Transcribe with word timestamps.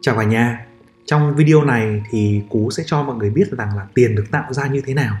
Chào 0.00 0.16
cả 0.16 0.24
nhà. 0.24 0.66
Trong 1.06 1.36
video 1.36 1.64
này 1.64 2.02
thì 2.10 2.42
Cú 2.48 2.70
sẽ 2.70 2.82
cho 2.86 3.02
mọi 3.02 3.16
người 3.16 3.30
biết 3.30 3.48
rằng 3.50 3.76
là 3.76 3.86
tiền 3.94 4.14
được 4.14 4.24
tạo 4.30 4.52
ra 4.52 4.66
như 4.66 4.82
thế 4.86 4.94
nào 4.94 5.16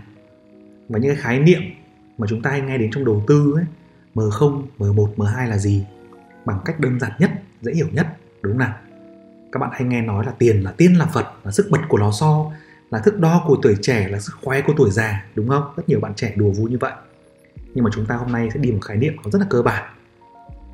và 0.88 0.98
những 0.98 1.14
cái 1.14 1.22
khái 1.22 1.38
niệm 1.38 1.62
mà 2.18 2.26
chúng 2.30 2.42
ta 2.42 2.50
hay 2.50 2.60
nghe 2.60 2.78
đến 2.78 2.90
trong 2.90 3.04
đầu 3.04 3.24
tư 3.26 3.52
ấy, 3.56 3.64
M0, 4.14 4.62
M1, 4.78 5.14
M2 5.16 5.48
là 5.48 5.58
gì 5.58 5.84
bằng 6.44 6.60
cách 6.64 6.80
đơn 6.80 7.00
giản 7.00 7.12
nhất, 7.18 7.30
dễ 7.62 7.72
hiểu 7.72 7.86
nhất, 7.92 8.06
đúng 8.42 8.52
không 8.52 8.58
nào? 8.58 8.74
Các 9.52 9.58
bạn 9.58 9.70
hay 9.72 9.84
nghe 9.84 10.02
nói 10.02 10.26
là 10.26 10.32
tiền 10.38 10.62
là 10.62 10.72
tiên 10.76 10.94
là 10.94 11.06
Phật, 11.06 11.26
là 11.44 11.50
sức 11.50 11.68
bật 11.70 11.80
của 11.88 11.98
lò 11.98 12.10
xo, 12.12 12.52
là 12.90 12.98
thước 12.98 13.18
đo 13.18 13.44
của 13.46 13.58
tuổi 13.62 13.76
trẻ, 13.82 14.08
là 14.08 14.20
sức 14.20 14.32
khoe 14.42 14.60
của 14.60 14.72
tuổi 14.76 14.90
già, 14.90 15.24
đúng 15.34 15.48
không? 15.48 15.72
Rất 15.76 15.88
nhiều 15.88 16.00
bạn 16.00 16.14
trẻ 16.14 16.32
đùa 16.36 16.50
vui 16.50 16.70
như 16.70 16.78
vậy. 16.80 16.92
Nhưng 17.74 17.84
mà 17.84 17.90
chúng 17.94 18.06
ta 18.06 18.14
hôm 18.14 18.32
nay 18.32 18.48
sẽ 18.54 18.60
đi 18.60 18.72
một 18.72 18.80
khái 18.82 18.96
niệm 18.96 19.16
nó 19.24 19.30
rất 19.30 19.38
là 19.38 19.46
cơ 19.50 19.62
bản, 19.62 19.94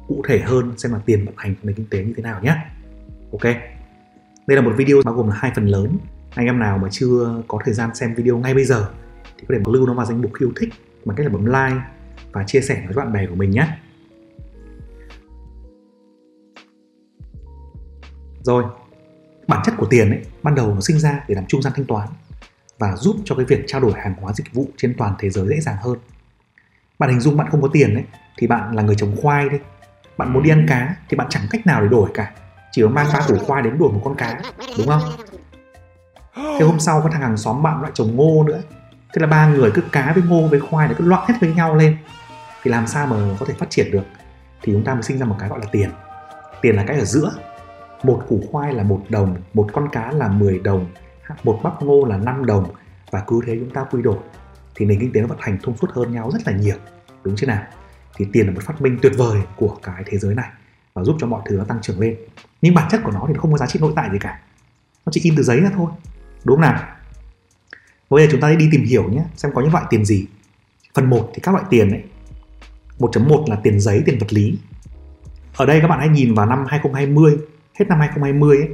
cụ 0.09 0.23
thể 0.29 0.39
hơn 0.39 0.73
xem 0.79 0.93
là 0.93 0.99
tiền 1.07 1.25
vận 1.25 1.35
hành 1.37 1.55
nền 1.63 1.75
kinh 1.77 1.87
tế 1.91 2.05
như 2.05 2.13
thế 2.17 2.23
nào 2.23 2.41
nhé. 2.43 2.57
Ok. 3.33 3.74
Đây 4.47 4.57
là 4.57 4.63
một 4.63 4.73
video 4.77 4.97
bao 5.05 5.15
gồm 5.15 5.29
là 5.29 5.35
hai 5.39 5.53
phần 5.55 5.67
lớn. 5.67 5.99
Anh 6.35 6.47
em 6.47 6.59
nào 6.59 6.79
mà 6.79 6.89
chưa 6.91 7.43
có 7.49 7.59
thời 7.65 7.75
gian 7.75 7.95
xem 7.95 8.15
video 8.15 8.39
ngay 8.39 8.55
bây 8.55 8.65
giờ 8.65 8.91
thì 9.39 9.45
có 9.49 9.55
thể 9.55 9.61
lưu 9.67 9.87
nó 9.87 9.95
vào 9.95 10.07
danh 10.07 10.23
mục 10.23 10.33
yêu 10.39 10.53
thích 10.57 10.69
bằng 11.05 11.17
cách 11.17 11.27
là 11.27 11.33
bấm 11.33 11.45
like 11.45 11.81
và 12.33 12.45
chia 12.45 12.61
sẻ 12.61 12.83
với 12.87 12.97
bạn 12.97 13.13
bè 13.13 13.27
của 13.27 13.35
mình 13.35 13.51
nhé. 13.51 13.69
Rồi, 18.43 18.65
bản 19.49 19.61
chất 19.65 19.75
của 19.79 19.87
tiền 19.91 20.11
ấy, 20.11 20.23
ban 20.43 20.55
đầu 20.55 20.75
nó 20.75 20.81
sinh 20.81 20.99
ra 20.99 21.25
để 21.29 21.35
làm 21.35 21.47
trung 21.47 21.63
gian 21.63 21.73
thanh 21.77 21.87
toán 21.87 22.09
và 22.79 22.97
giúp 22.97 23.17
cho 23.25 23.35
cái 23.35 23.45
việc 23.45 23.65
trao 23.67 23.81
đổi 23.81 23.93
hàng 23.93 24.15
hóa 24.21 24.33
dịch 24.33 24.53
vụ 24.53 24.69
trên 24.77 24.95
toàn 24.99 25.15
thế 25.19 25.31
giới 25.31 25.49
dễ 25.49 25.61
dàng 25.61 25.77
hơn. 25.83 25.99
Bạn 26.99 27.11
hình 27.11 27.21
dung 27.21 27.37
bạn 27.37 27.51
không 27.51 27.63
có 27.63 27.69
tiền 27.73 27.95
ấy, 27.95 28.05
thì 28.37 28.47
bạn 28.47 28.75
là 28.77 28.83
người 28.83 28.95
trồng 28.95 29.17
khoai 29.17 29.49
đi. 29.49 29.57
Bạn 30.19 30.33
muốn 30.33 30.43
đi 30.43 30.51
ăn 30.51 30.67
cá 30.69 30.97
thì 31.09 31.17
bạn 31.17 31.27
chẳng 31.31 31.43
cách 31.51 31.67
nào 31.67 31.83
để 31.83 31.89
đổi 31.89 32.11
cả 32.15 32.35
chỉ 32.75 32.83
có 32.83 32.89
mang 32.89 33.07
ba 33.13 33.21
củ 33.29 33.39
khoai 33.39 33.63
đến 33.63 33.79
đuổi 33.79 33.93
một 33.93 34.01
con 34.05 34.15
cá, 34.15 34.41
đúng 34.79 34.87
không? 34.87 35.03
Thế 36.35 36.67
hôm 36.67 36.81
sau 36.81 37.01
có 37.01 37.09
thằng 37.11 37.23
hàng 37.23 37.37
xóm 37.37 37.63
bạn 37.63 37.83
lại 37.83 37.91
trồng 37.95 38.17
ngô 38.17 38.45
nữa. 38.47 38.61
Thế 39.13 39.21
là 39.21 39.27
ba 39.27 39.47
người 39.47 39.71
cứ 39.71 39.83
cá 39.93 40.13
với 40.13 40.23
ngô 40.23 40.49
với 40.49 40.61
khoai 40.61 40.89
để 40.89 40.95
cứ 40.99 41.05
loạn 41.05 41.25
hết 41.29 41.35
với 41.41 41.55
nhau 41.55 41.75
lên. 41.75 41.97
Thì 42.63 42.71
làm 42.71 42.87
sao 42.87 43.07
mà 43.07 43.17
có 43.41 43.47
thể 43.47 43.55
phát 43.55 43.71
triển 43.71 43.91
được? 43.91 44.03
Thì 44.63 44.73
chúng 44.73 44.85
ta 44.85 44.95
mới 44.95 45.03
sinh 45.03 45.19
ra 45.19 45.27
một 45.27 45.37
cái 45.39 45.49
gọi 45.49 45.59
là 45.61 45.67
tiền. 45.73 45.91
Tiền 46.61 46.77
là 46.77 46.85
cái 46.87 46.99
ở 46.99 47.05
giữa. 47.05 47.33
Một 48.03 48.25
củ 48.29 48.41
khoai 48.53 48.75
là 48.75 48.83
một 48.83 49.03
đồng, 49.09 49.37
một 49.55 49.69
con 49.73 49.89
cá 49.93 50.13
là 50.13 50.29
10 50.29 50.59
đồng, 50.59 50.87
một 51.45 51.61
bắp 51.63 51.83
ngô 51.83 52.05
là 52.05 52.17
5 52.17 52.47
đồng 52.47 52.67
và 53.11 53.23
cứ 53.27 53.41
thế 53.47 53.57
chúng 53.61 53.71
ta 53.71 53.85
quy 53.91 54.03
đổi. 54.03 54.19
Thì 54.75 54.87
nền 54.87 55.01
kinh 55.01 55.13
tế 55.13 55.21
nó 55.21 55.27
vận 55.27 55.39
hành 55.41 55.59
thông 55.63 55.77
suốt 55.77 55.91
hơn 55.91 56.13
nhau 56.13 56.31
rất 56.33 56.43
là 56.47 56.53
nhiều, 56.53 56.77
đúng 57.25 57.37
chưa 57.37 57.47
nào? 57.47 57.63
Thì 58.17 58.27
tiền 58.33 58.47
là 58.47 58.53
một 58.53 58.61
phát 58.65 58.83
minh 58.83 58.99
tuyệt 59.03 59.13
vời 59.17 59.41
của 59.57 59.77
cái 59.83 60.03
thế 60.07 60.19
giới 60.19 60.35
này 60.35 60.49
và 60.95 61.05
giúp 61.05 61.17
cho 61.21 61.27
mọi 61.27 61.43
thứ 61.47 61.57
nó 61.57 61.65
tăng 61.65 61.83
trưởng 61.83 62.01
lên. 62.01 62.17
Nhưng 62.63 62.75
bản 62.75 62.89
chất 62.91 63.01
của 63.05 63.13
nó 63.13 63.25
thì 63.29 63.35
không 63.35 63.53
có 63.53 63.59
giá 63.59 63.67
trị 63.67 63.79
nội 63.83 63.93
tại 63.97 64.09
gì 64.13 64.19
cả. 64.21 64.41
Nó 65.07 65.11
chỉ 65.13 65.21
in 65.25 65.37
từ 65.37 65.43
giấy 65.43 65.61
ra 65.61 65.71
thôi. 65.75 65.91
Đúng 66.45 66.57
không 66.57 66.63
nào? 66.63 66.83
Bây 68.11 68.27
giờ 68.27 68.33
chúng 68.33 68.41
ta 68.41 68.55
đi 68.55 68.69
tìm 68.73 68.85
hiểu 68.85 69.09
nhé 69.09 69.25
xem 69.37 69.53
có 69.55 69.63
những 69.63 69.73
loại 69.73 69.85
tiền 69.91 70.05
gì. 70.05 70.27
Phần 70.95 71.11
1 71.11 71.31
thì 71.35 71.41
các 71.43 71.53
loại 71.53 71.65
tiền 71.71 71.91
ấy. 71.91 72.03
1.1 72.99 73.51
là 73.51 73.57
tiền 73.57 73.81
giấy 73.81 74.03
tiền 74.07 74.19
vật 74.19 74.33
lý. 74.33 74.59
Ở 75.57 75.67
đây 75.67 75.81
các 75.81 75.89
bạn 75.89 75.99
hãy 75.99 76.09
nhìn 76.09 76.35
vào 76.35 76.47
năm 76.47 76.65
2020 76.69 77.37
hết 77.75 77.89
năm 77.89 77.99
2020 77.99 78.59
ấy, 78.59 78.69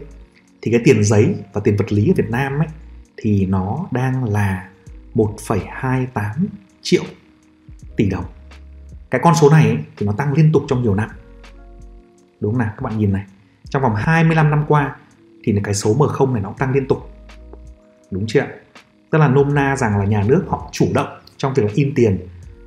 thì 0.62 0.70
cái 0.70 0.80
tiền 0.84 1.04
giấy 1.04 1.34
và 1.52 1.60
tiền 1.64 1.76
vật 1.76 1.92
lý 1.92 2.08
ở 2.08 2.14
Việt 2.16 2.30
Nam 2.30 2.58
ấy 2.58 2.68
thì 3.16 3.46
nó 3.46 3.86
đang 3.90 4.24
là 4.24 4.68
1,28 5.14 6.46
triệu 6.82 7.02
tỷ 7.96 8.10
đồng. 8.10 8.24
Cái 9.10 9.20
con 9.24 9.34
số 9.34 9.50
này 9.50 9.66
ấy, 9.66 9.78
thì 9.96 10.06
nó 10.06 10.12
tăng 10.12 10.32
liên 10.32 10.52
tục 10.52 10.62
trong 10.68 10.82
nhiều 10.82 10.94
năm 10.94 11.10
đúng 12.40 12.52
không 12.52 12.58
nào, 12.58 12.70
các 12.76 12.82
bạn 12.82 12.98
nhìn 12.98 13.12
này. 13.12 13.24
Trong 13.64 13.82
vòng 13.82 13.94
25 13.96 14.50
năm 14.50 14.64
qua 14.68 14.96
thì 15.44 15.54
cái 15.64 15.74
số 15.74 15.96
M0 15.96 16.32
này 16.32 16.42
nó 16.42 16.54
tăng 16.58 16.72
liên 16.72 16.88
tục. 16.88 17.10
Đúng 18.10 18.24
chưa 18.26 18.46
tức 19.10 19.18
là 19.18 19.28
nôm 19.28 19.54
na 19.54 19.76
rằng 19.76 19.98
là 19.98 20.04
nhà 20.04 20.22
nước 20.26 20.44
họ 20.48 20.68
chủ 20.72 20.86
động 20.94 21.08
trong 21.36 21.54
việc 21.54 21.62
là 21.62 21.70
in 21.74 21.92
tiền, 21.94 22.18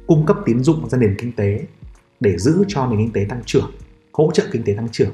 cung 0.07 0.25
cấp 0.25 0.38
tín 0.45 0.59
dụng 0.63 0.89
ra 0.89 0.97
nền 0.97 1.16
kinh 1.19 1.31
tế 1.31 1.66
để 2.19 2.38
giữ 2.38 2.63
cho 2.67 2.85
nền 2.85 3.00
kinh 3.00 3.13
tế 3.13 3.25
tăng 3.29 3.41
trưởng, 3.45 3.72
hỗ 4.13 4.31
trợ 4.33 4.44
kinh 4.51 4.63
tế 4.63 4.73
tăng 4.78 4.89
trưởng. 4.89 5.12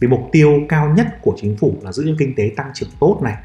Vì 0.00 0.08
mục 0.08 0.28
tiêu 0.32 0.60
cao 0.68 0.94
nhất 0.96 1.06
của 1.22 1.34
chính 1.40 1.56
phủ 1.56 1.74
là 1.82 1.92
giữ 1.92 2.04
cho 2.06 2.14
kinh 2.18 2.34
tế 2.36 2.52
tăng 2.56 2.70
trưởng 2.74 2.88
tốt 3.00 3.20
này 3.22 3.36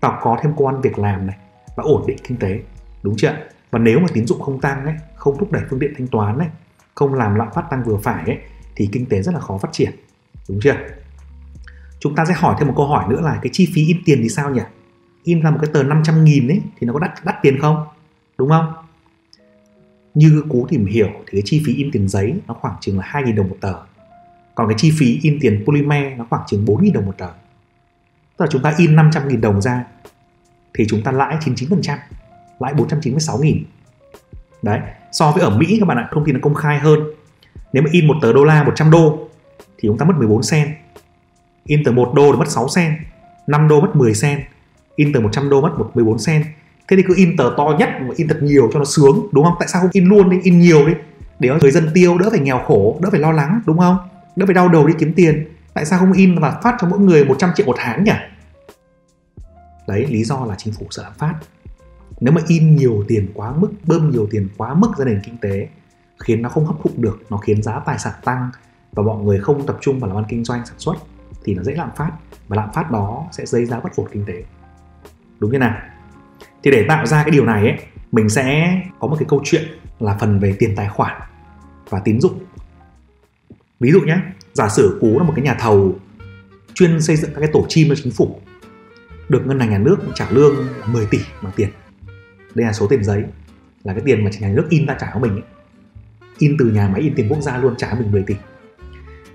tạo 0.00 0.20
có 0.22 0.38
thêm 0.42 0.52
công 0.56 0.66
an 0.66 0.80
việc 0.80 0.98
làm 0.98 1.26
này, 1.26 1.36
và 1.76 1.84
ổn 1.84 2.04
định 2.06 2.16
kinh 2.24 2.38
tế. 2.38 2.60
Đúng 3.02 3.16
chưa 3.16 3.36
và 3.70 3.78
nếu 3.78 3.98
mà 4.00 4.06
tín 4.12 4.26
dụng 4.26 4.40
không 4.40 4.60
tăng 4.60 4.84
ấy, 4.84 4.94
không 5.14 5.38
thúc 5.38 5.52
đẩy 5.52 5.62
phương 5.70 5.80
tiện 5.80 5.94
thanh 5.98 6.06
toán 6.06 6.38
ấy, 6.38 6.48
không 6.94 7.14
làm 7.14 7.34
lạm 7.34 7.48
phát 7.54 7.64
tăng 7.70 7.84
vừa 7.84 7.96
phải 7.96 8.24
ấy 8.24 8.38
thì 8.76 8.88
kinh 8.92 9.06
tế 9.06 9.22
rất 9.22 9.34
là 9.34 9.40
khó 9.40 9.58
phát 9.58 9.68
triển, 9.72 9.90
đúng 10.48 10.60
chưa? 10.62 10.76
Chúng 12.00 12.14
ta 12.14 12.24
sẽ 12.24 12.34
hỏi 12.34 12.56
thêm 12.58 12.68
một 12.68 12.74
câu 12.76 12.86
hỏi 12.86 13.04
nữa 13.08 13.20
là 13.20 13.38
cái 13.42 13.50
chi 13.52 13.70
phí 13.74 13.86
in 13.86 13.96
tiền 14.04 14.18
thì 14.22 14.28
sao 14.28 14.50
nhỉ? 14.50 14.60
In 15.24 15.42
ra 15.42 15.50
một 15.50 15.58
cái 15.62 15.70
tờ 15.74 15.82
500 15.82 16.24
nghìn 16.24 16.48
ấy 16.48 16.60
thì 16.78 16.86
nó 16.86 16.92
có 16.92 16.98
đắt 16.98 17.24
đắt 17.24 17.36
tiền 17.42 17.60
không? 17.60 17.86
Đúng 18.38 18.48
không? 18.48 18.72
Như 20.14 20.44
cú 20.48 20.66
tìm 20.70 20.86
hiểu 20.86 21.08
thì 21.16 21.32
cái 21.32 21.42
chi 21.44 21.62
phí 21.66 21.74
in 21.74 21.90
tiền 21.90 22.08
giấy 22.08 22.34
nó 22.46 22.54
khoảng 22.54 22.74
chừng 22.80 22.98
là 22.98 23.04
2.000 23.12 23.34
đồng 23.34 23.48
một 23.48 23.56
tờ. 23.60 23.74
Còn 24.54 24.68
cái 24.68 24.74
chi 24.78 24.92
phí 24.98 25.18
in 25.22 25.38
tiền 25.40 25.64
polymer 25.66 26.18
nó 26.18 26.26
khoảng 26.30 26.42
chừng 26.46 26.64
4.000 26.64 26.92
đồng 26.92 27.06
một 27.06 27.18
tờ. 27.18 27.28
Tức 28.36 28.44
là 28.44 28.46
chúng 28.50 28.62
ta 28.62 28.74
in 28.78 28.96
500.000 28.96 29.40
đồng 29.40 29.62
ra 29.62 29.84
thì 30.74 30.86
chúng 30.88 31.02
ta 31.02 31.12
lãi 31.12 31.36
99% 31.44 31.96
lãi 32.58 32.74
496.000 32.74 33.62
đấy, 34.62 34.80
so 35.12 35.30
với 35.30 35.42
ở 35.42 35.58
Mỹ 35.58 35.76
các 35.80 35.86
bạn 35.86 35.98
ạ, 35.98 36.08
thông 36.12 36.24
tin 36.24 36.34
nó 36.34 36.40
công 36.42 36.54
khai 36.54 36.78
hơn 36.78 37.00
nếu 37.74 37.82
mà 37.82 37.88
in 37.92 38.06
một 38.06 38.14
tờ 38.22 38.32
đô 38.32 38.44
la 38.44 38.62
100 38.62 38.90
đô 38.90 39.28
thì 39.58 39.88
chúng 39.88 39.98
ta 39.98 40.04
mất 40.04 40.14
14 40.18 40.42
sen. 40.42 40.74
In 41.64 41.84
tờ 41.84 41.92
1 41.92 42.12
đô 42.14 42.32
thì 42.32 42.38
mất 42.38 42.48
6 42.48 42.68
sen 42.68 42.96
5 43.46 43.68
đô 43.68 43.80
mất 43.80 43.96
10 43.96 44.14
sen. 44.14 44.40
In 44.96 45.12
tờ 45.12 45.20
100 45.20 45.50
đô 45.50 45.60
mất 45.60 45.70
14 45.94 46.18
sen. 46.18 46.44
Thế 46.88 46.96
thì 46.96 47.02
cứ 47.06 47.14
in 47.16 47.36
tờ 47.36 47.54
to 47.56 47.76
nhất 47.78 47.88
mà 48.00 48.14
in 48.16 48.28
thật 48.28 48.38
nhiều 48.42 48.70
cho 48.72 48.78
nó 48.78 48.84
sướng, 48.84 49.28
đúng 49.32 49.44
không? 49.44 49.54
Tại 49.58 49.68
sao 49.68 49.80
không 49.80 49.90
in 49.92 50.04
luôn 50.04 50.30
đi, 50.30 50.36
in 50.42 50.58
nhiều 50.58 50.86
đi? 50.86 50.92
Để 51.38 51.50
người 51.60 51.70
dân 51.70 51.90
tiêu, 51.94 52.18
đỡ 52.18 52.30
phải 52.30 52.40
nghèo 52.40 52.58
khổ, 52.58 52.98
đỡ 53.02 53.08
phải 53.10 53.20
lo 53.20 53.32
lắng, 53.32 53.60
đúng 53.66 53.78
không? 53.78 53.96
Đỡ 54.36 54.46
phải 54.46 54.54
đau 54.54 54.68
đầu 54.68 54.86
đi 54.86 54.94
kiếm 54.98 55.12
tiền. 55.16 55.44
Tại 55.74 55.84
sao 55.84 55.98
không 55.98 56.12
in 56.12 56.38
và 56.40 56.60
phát 56.62 56.76
cho 56.80 56.88
mỗi 56.88 56.98
người 56.98 57.24
100 57.24 57.50
triệu 57.54 57.66
một 57.66 57.76
tháng 57.78 58.04
nhỉ? 58.04 58.12
Đấy, 59.88 60.06
lý 60.06 60.24
do 60.24 60.44
là 60.48 60.54
chính 60.58 60.74
phủ 60.74 60.86
sợ 60.90 61.02
lạm 61.02 61.12
phát. 61.18 61.34
Nếu 62.20 62.32
mà 62.32 62.40
in 62.48 62.76
nhiều 62.76 63.04
tiền 63.08 63.28
quá 63.34 63.52
mức, 63.56 63.68
bơm 63.84 64.10
nhiều 64.10 64.28
tiền 64.30 64.48
quá 64.56 64.74
mức 64.74 64.88
ra 64.98 65.04
nền 65.04 65.20
kinh 65.24 65.36
tế 65.38 65.68
khiến 66.18 66.42
nó 66.42 66.48
không 66.48 66.66
hấp 66.66 66.76
thụ 66.82 66.90
được, 66.96 67.22
nó 67.30 67.36
khiến 67.36 67.62
giá 67.62 67.80
tài 67.86 67.98
sản 67.98 68.12
tăng 68.24 68.50
và 68.92 69.02
mọi 69.02 69.24
người 69.24 69.40
không 69.40 69.66
tập 69.66 69.78
trung 69.80 70.00
vào 70.00 70.08
làm 70.08 70.18
ăn 70.18 70.24
kinh 70.28 70.44
doanh, 70.44 70.66
sản 70.66 70.78
xuất 70.78 70.94
thì 71.44 71.54
nó 71.54 71.62
dễ 71.62 71.74
lạm 71.74 71.90
phát 71.96 72.12
và 72.48 72.56
lạm 72.56 72.72
phát 72.72 72.90
đó 72.90 73.26
sẽ 73.32 73.44
gây 73.52 73.64
ra 73.64 73.80
bất 73.80 73.96
ổn 73.96 74.08
kinh 74.12 74.24
tế. 74.26 74.44
Đúng 75.38 75.52
như 75.52 75.58
nào? 75.58 75.76
Thì 76.62 76.70
để 76.70 76.84
tạo 76.88 77.06
ra 77.06 77.22
cái 77.22 77.30
điều 77.30 77.44
này 77.44 77.68
ấy, 77.68 77.78
mình 78.12 78.28
sẽ 78.28 78.76
có 78.98 79.08
một 79.08 79.16
cái 79.18 79.26
câu 79.28 79.40
chuyện 79.44 79.62
là 80.00 80.16
phần 80.20 80.38
về 80.38 80.56
tiền 80.58 80.76
tài 80.76 80.88
khoản 80.88 81.20
và 81.88 82.00
tín 82.00 82.20
dụng. 82.20 82.38
Ví 83.80 83.92
dụ 83.92 84.00
nhé 84.00 84.18
giả 84.52 84.68
sử 84.68 84.98
cú 85.00 85.18
là 85.18 85.24
một 85.24 85.32
cái 85.36 85.44
nhà 85.44 85.56
thầu 85.60 85.94
chuyên 86.74 87.00
xây 87.00 87.16
dựng 87.16 87.30
các 87.34 87.40
cái 87.40 87.50
tổ 87.52 87.66
chim 87.68 87.88
cho 87.88 87.94
chính 87.94 88.12
phủ, 88.12 88.40
được 89.28 89.46
ngân 89.46 89.60
hàng 89.60 89.70
nhà 89.70 89.78
nước 89.78 89.96
trả 90.14 90.30
lương 90.30 90.54
10 90.86 91.06
tỷ 91.06 91.18
bằng 91.42 91.52
tiền. 91.56 91.68
Đây 92.54 92.66
là 92.66 92.72
số 92.72 92.86
tiền 92.86 93.04
giấy, 93.04 93.24
là 93.84 93.92
cái 93.92 94.02
tiền 94.04 94.24
mà 94.24 94.30
nhà 94.40 94.48
nước 94.48 94.66
in 94.70 94.86
ra 94.86 94.96
trả 95.00 95.10
cho 95.14 95.20
mình 95.20 95.32
ấy 95.32 95.42
in 96.38 96.56
từ 96.58 96.64
nhà 96.64 96.88
máy 96.88 97.00
in 97.00 97.14
tiền 97.14 97.28
quốc 97.28 97.40
gia 97.40 97.58
luôn, 97.58 97.74
trả 97.76 97.94
mình 97.94 98.12
10 98.12 98.22
tỷ. 98.22 98.34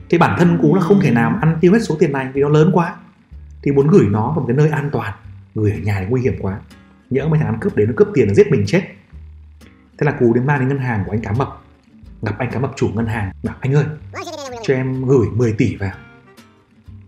Thì 0.10 0.18
bản 0.18 0.36
thân 0.40 0.58
cú 0.62 0.76
là 0.76 0.82
không 0.82 1.00
thể 1.02 1.12
nào 1.12 1.38
ăn 1.42 1.58
tiêu 1.62 1.74
hết 1.74 1.80
số 1.82 1.96
tiền 2.00 2.12
này 2.12 2.28
vì 2.34 2.42
nó 2.42 2.50
lớn 2.50 2.70
quá. 2.74 2.96
Thì 3.62 3.72
muốn 3.72 3.88
gửi 3.88 4.08
nó 4.10 4.22
vào 4.22 4.40
một 4.40 4.46
cái 4.48 4.58
nơi 4.58 4.70
an 4.70 4.90
toàn 4.92 5.14
gửi 5.56 5.72
ở 5.72 5.78
nhà 5.78 5.98
thì 6.00 6.06
nguy 6.10 6.22
hiểm 6.22 6.34
quá. 6.40 6.60
Nhỡ 7.10 7.28
mấy 7.28 7.40
thằng 7.40 7.48
ăn 7.48 7.58
cướp 7.62 7.76
đến, 7.76 7.88
nó 7.88 7.94
cướp 7.98 8.08
tiền 8.14 8.28
nó 8.28 8.34
giết 8.34 8.52
mình 8.52 8.64
chết. 8.68 8.82
Thế 9.98 10.06
là 10.06 10.12
cú 10.12 10.34
đến 10.34 10.46
mang 10.46 10.60
đến 10.60 10.68
ngân 10.68 10.78
hàng 10.78 11.04
của 11.06 11.12
anh 11.12 11.22
cá 11.22 11.32
mập. 11.32 11.62
Gặp 12.22 12.38
anh 12.38 12.52
cá 12.52 12.60
mập 12.60 12.74
chủ 12.76 12.90
ngân 12.94 13.06
hàng, 13.06 13.32
bảo, 13.44 13.56
anh 13.60 13.74
ơi, 13.74 13.86
cho 14.62 14.74
em 14.74 15.06
gửi 15.06 15.28
10 15.36 15.54
tỷ 15.54 15.76
vào. 15.76 15.92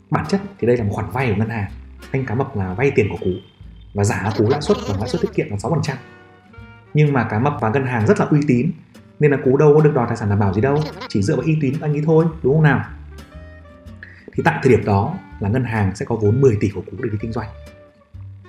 Bản 0.09 0.25
chất 0.29 0.41
thì 0.59 0.67
đây 0.67 0.77
là 0.77 0.83
một 0.83 0.91
khoản 0.93 1.09
vay 1.11 1.27
của 1.29 1.35
ngân 1.35 1.49
hàng. 1.49 1.71
Anh 2.11 2.25
cá 2.25 2.35
mập 2.35 2.57
là 2.57 2.73
vay 2.73 2.91
tiền 2.91 3.07
của 3.11 3.17
cú. 3.17 3.31
Và 3.93 4.03
giả 4.03 4.31
cú 4.37 4.49
lãi 4.49 4.61
suất 4.61 4.77
và 4.87 4.95
lãi 4.99 5.09
suất 5.09 5.21
tiết 5.21 5.33
kiệm 5.35 5.49
là 5.49 5.55
6% 5.55 5.95
nhưng 6.93 7.13
mà 7.13 7.23
cá 7.23 7.39
mập 7.39 7.57
và 7.61 7.69
ngân 7.69 7.85
hàng 7.85 8.07
rất 8.07 8.19
là 8.19 8.25
uy 8.25 8.39
tín 8.47 8.71
nên 9.21 9.31
là 9.31 9.37
cú 9.43 9.57
đâu 9.57 9.73
có 9.75 9.81
được 9.81 9.91
đòi 9.95 10.05
tài 10.07 10.17
sản 10.17 10.29
đảm 10.29 10.39
bảo 10.39 10.53
gì 10.53 10.61
đâu 10.61 10.83
chỉ 11.07 11.21
dựa 11.21 11.35
vào 11.35 11.45
uy 11.45 11.57
tín 11.61 11.73
của 11.79 11.85
anh 11.85 11.93
ấy 11.93 12.01
thôi 12.05 12.25
đúng 12.43 12.53
không 12.53 12.63
nào? 12.63 12.85
Thì 14.33 14.43
tại 14.45 14.59
thời 14.63 14.71
điểm 14.71 14.85
đó 14.85 15.15
là 15.39 15.49
ngân 15.49 15.63
hàng 15.63 15.95
sẽ 15.95 16.05
có 16.05 16.15
vốn 16.15 16.41
10 16.41 16.57
tỷ 16.59 16.69
của 16.69 16.81
cú 16.81 16.97
để 17.03 17.09
đi 17.11 17.17
kinh 17.21 17.31
doanh. 17.31 17.49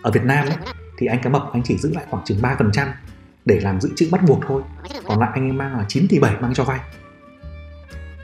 Ở 0.02 0.10
Việt 0.10 0.24
Nam 0.24 0.46
ấy, 0.46 0.56
thì 0.98 1.06
anh 1.06 1.22
cá 1.22 1.30
mập 1.30 1.42
anh 1.52 1.62
chỉ 1.62 1.76
giữ 1.76 1.92
lại 1.94 2.04
khoảng 2.10 2.24
chừng 2.24 2.38
3% 2.40 2.86
để 3.44 3.60
làm 3.60 3.80
dự 3.80 3.90
trữ 3.96 4.08
bắt 4.12 4.20
buộc 4.26 4.40
thôi. 4.46 4.62
Còn 5.06 5.20
lại 5.20 5.30
anh 5.34 5.48
ấy 5.48 5.52
mang 5.52 5.78
là 5.78 5.84
9 5.88 6.08
tỷ 6.08 6.18
7 6.18 6.36
mang 6.40 6.54
cho 6.54 6.64
vay. 6.64 6.80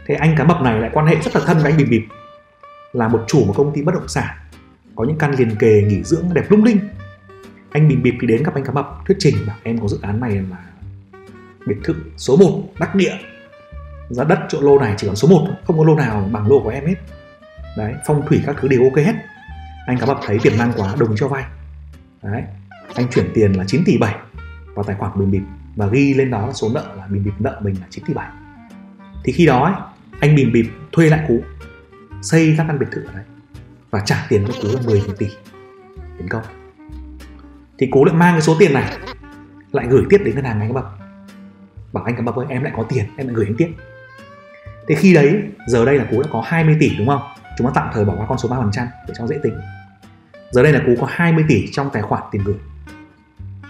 Thế 0.07 0.15
anh 0.15 0.35
cá 0.39 0.45
mập 0.45 0.61
này 0.63 0.81
lại 0.81 0.91
quan 0.93 1.07
hệ 1.07 1.17
rất 1.23 1.37
là 1.37 1.43
thân 1.47 1.59
với 1.59 1.73
anh 1.73 1.79
bìm 1.79 1.91
bịp 1.91 2.07
là 2.93 3.09
một 3.09 3.25
chủ 3.27 3.45
một 3.45 3.55
công 3.57 3.75
ty 3.75 3.83
bất 3.83 3.95
động 3.95 4.09
sản 4.09 4.37
có 4.97 5.05
những 5.05 5.19
căn 5.19 5.35
liền 5.39 5.57
kề 5.57 5.83
nghỉ 5.83 6.03
dưỡng 6.03 6.25
đẹp 6.35 6.45
lung 6.51 6.65
linh. 6.65 6.79
Anh 7.71 7.89
bìm 7.89 8.03
bịp 8.03 8.15
thì 8.21 8.27
đến 8.27 8.43
gặp 8.43 8.55
anh 8.55 8.65
cá 8.65 8.73
mập 8.73 8.87
thuyết 9.07 9.17
trình 9.19 9.37
bảo 9.47 9.57
em 9.63 9.79
có 9.81 9.89
dự 9.89 9.99
án 10.03 10.21
này 10.21 10.31
là 10.51 10.59
biệt 11.69 11.77
thự 11.85 11.95
số 12.17 12.37
1 12.37 12.63
đắc 12.81 12.95
địa. 12.95 13.15
Giá 14.09 14.25
đất 14.25 14.39
chỗ 14.49 14.61
lô 14.61 14.79
này 14.79 14.95
chỉ 14.97 15.07
còn 15.07 15.17
số 15.17 15.29
1 15.29 15.47
không 15.65 15.79
có 15.79 15.85
lô 15.85 15.95
nào 15.95 16.29
bằng 16.33 16.49
lô 16.49 16.61
của 16.61 16.71
em 16.71 16.87
hết. 16.87 16.97
Đấy 17.77 17.95
phong 18.07 18.27
thủy 18.27 18.43
các 18.47 18.57
thứ 18.61 18.69
đều 18.69 18.83
ok 18.85 18.97
hết. 18.97 19.15
Anh 19.87 19.99
cá 19.99 20.07
mập 20.07 20.19
thấy 20.23 20.39
tiền 20.43 20.59
mang 20.59 20.73
quá 20.77 20.95
đồng 20.99 21.17
cho 21.17 21.29
vay. 21.29 21.45
Đấy 22.23 22.43
anh 22.95 23.09
chuyển 23.11 23.31
tiền 23.35 23.53
là 23.53 23.65
9 23.67 23.83
tỷ 23.85 23.99
7 23.99 24.15
vào 24.75 24.85
tài 24.85 24.97
khoản 24.97 25.13
bình 25.19 25.31
bịp 25.31 25.43
và 25.77 25.87
ghi 25.87 26.15
lên 26.15 26.31
đó 26.31 26.51
số 26.55 26.71
nợ 26.75 26.95
là 26.97 27.07
bình 27.07 27.25
bịp 27.25 27.35
nợ 27.39 27.61
mình 27.63 27.75
là 27.81 27.87
9 27.91 28.05
tỷ 28.05 28.15
7 28.15 28.29
thì 29.25 29.33
khi 29.33 29.47
đó 29.47 29.65
ấy, 29.65 29.75
anh 30.21 30.35
bình 30.35 30.53
bịp 30.53 30.67
thuê 30.93 31.09
lại 31.09 31.25
cú 31.29 31.43
xây 32.23 32.55
các 32.59 32.65
căn 32.69 32.79
biệt 32.79 32.87
thự 32.93 33.05
ở 33.07 33.13
đấy 33.13 33.25
và 33.91 34.01
trả 34.01 34.27
tiền 34.29 34.45
cho 34.47 34.53
cú 34.63 34.69
là 34.69 34.81
10 34.87 35.03
tỷ 35.19 35.27
tiền 36.19 36.29
công. 36.29 36.43
Thì 37.79 37.87
cú 37.87 38.05
lại 38.05 38.15
mang 38.15 38.35
cái 38.35 38.43
số 38.43 38.57
tiền 38.59 38.73
này 38.73 38.97
lại 39.73 39.87
gửi 39.91 40.03
tiếp 40.11 40.19
đến 40.25 40.35
ngân 40.35 40.45
hàng 40.45 40.61
anh 40.61 40.69
cá 40.69 40.75
mập 40.75 40.98
bảo 41.93 42.05
anh 42.05 42.17
cảm 42.17 42.27
ơn 42.27 42.49
em 42.49 42.63
lại 42.63 42.73
có 42.77 42.83
tiền, 42.83 43.05
em 43.17 43.27
lại 43.27 43.35
gửi 43.37 43.47
anh 43.47 43.55
tiếp. 43.57 43.69
Thế 44.89 44.95
khi 44.95 45.15
đấy, 45.15 45.43
giờ 45.67 45.85
đây 45.85 45.99
là 45.99 46.05
cú 46.11 46.23
đã 46.23 46.29
có 46.33 46.43
20 46.47 46.77
tỷ, 46.81 46.91
đúng 46.99 47.07
không? 47.07 47.23
Chúng 47.59 47.67
ta 47.67 47.73
tạm 47.75 47.89
thời 47.93 48.05
bỏ 48.05 48.15
qua 48.17 48.27
con 48.29 48.39
số 48.39 48.49
3% 48.49 48.87
để 49.09 49.15
cho 49.19 49.27
dễ 49.27 49.39
tính. 49.43 49.55
Giờ 50.51 50.63
đây 50.63 50.73
là 50.73 50.81
cú 50.87 50.95
có 51.01 51.07
20 51.11 51.45
tỷ 51.49 51.67
trong 51.73 51.91
tài 51.93 52.03
khoản 52.03 52.23
tiền 52.31 52.43
gửi. 52.45 52.57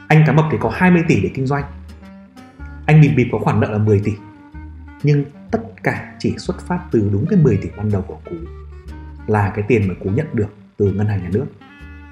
Anh 0.08 0.24
cá 0.26 0.32
mập 0.32 0.44
thì 0.52 0.58
có 0.60 0.70
20 0.74 1.02
tỷ 1.08 1.20
để 1.20 1.30
kinh 1.34 1.46
doanh. 1.46 1.64
Anh 2.86 3.00
bịp 3.00 3.08
bịp 3.08 3.28
có 3.32 3.38
khoản 3.38 3.60
nợ 3.60 3.70
là 3.70 3.78
10 3.78 4.00
tỷ. 4.04 4.12
Nhưng 5.02 5.24
tất 5.50 5.60
cả 5.82 6.12
chỉ 6.18 6.34
xuất 6.38 6.60
phát 6.60 6.80
từ 6.90 7.08
đúng 7.12 7.26
cái 7.26 7.38
10 7.38 7.56
tỷ 7.56 7.68
ban 7.76 7.92
đầu 7.92 8.02
của 8.02 8.18
cú. 8.24 8.36
Là 9.26 9.52
cái 9.54 9.64
tiền 9.68 9.88
mà 9.88 9.94
cú 10.04 10.10
nhận 10.10 10.26
được 10.32 10.48
từ 10.76 10.92
ngân 10.92 11.06
hàng 11.06 11.22
nhà 11.22 11.28
nước, 11.32 11.46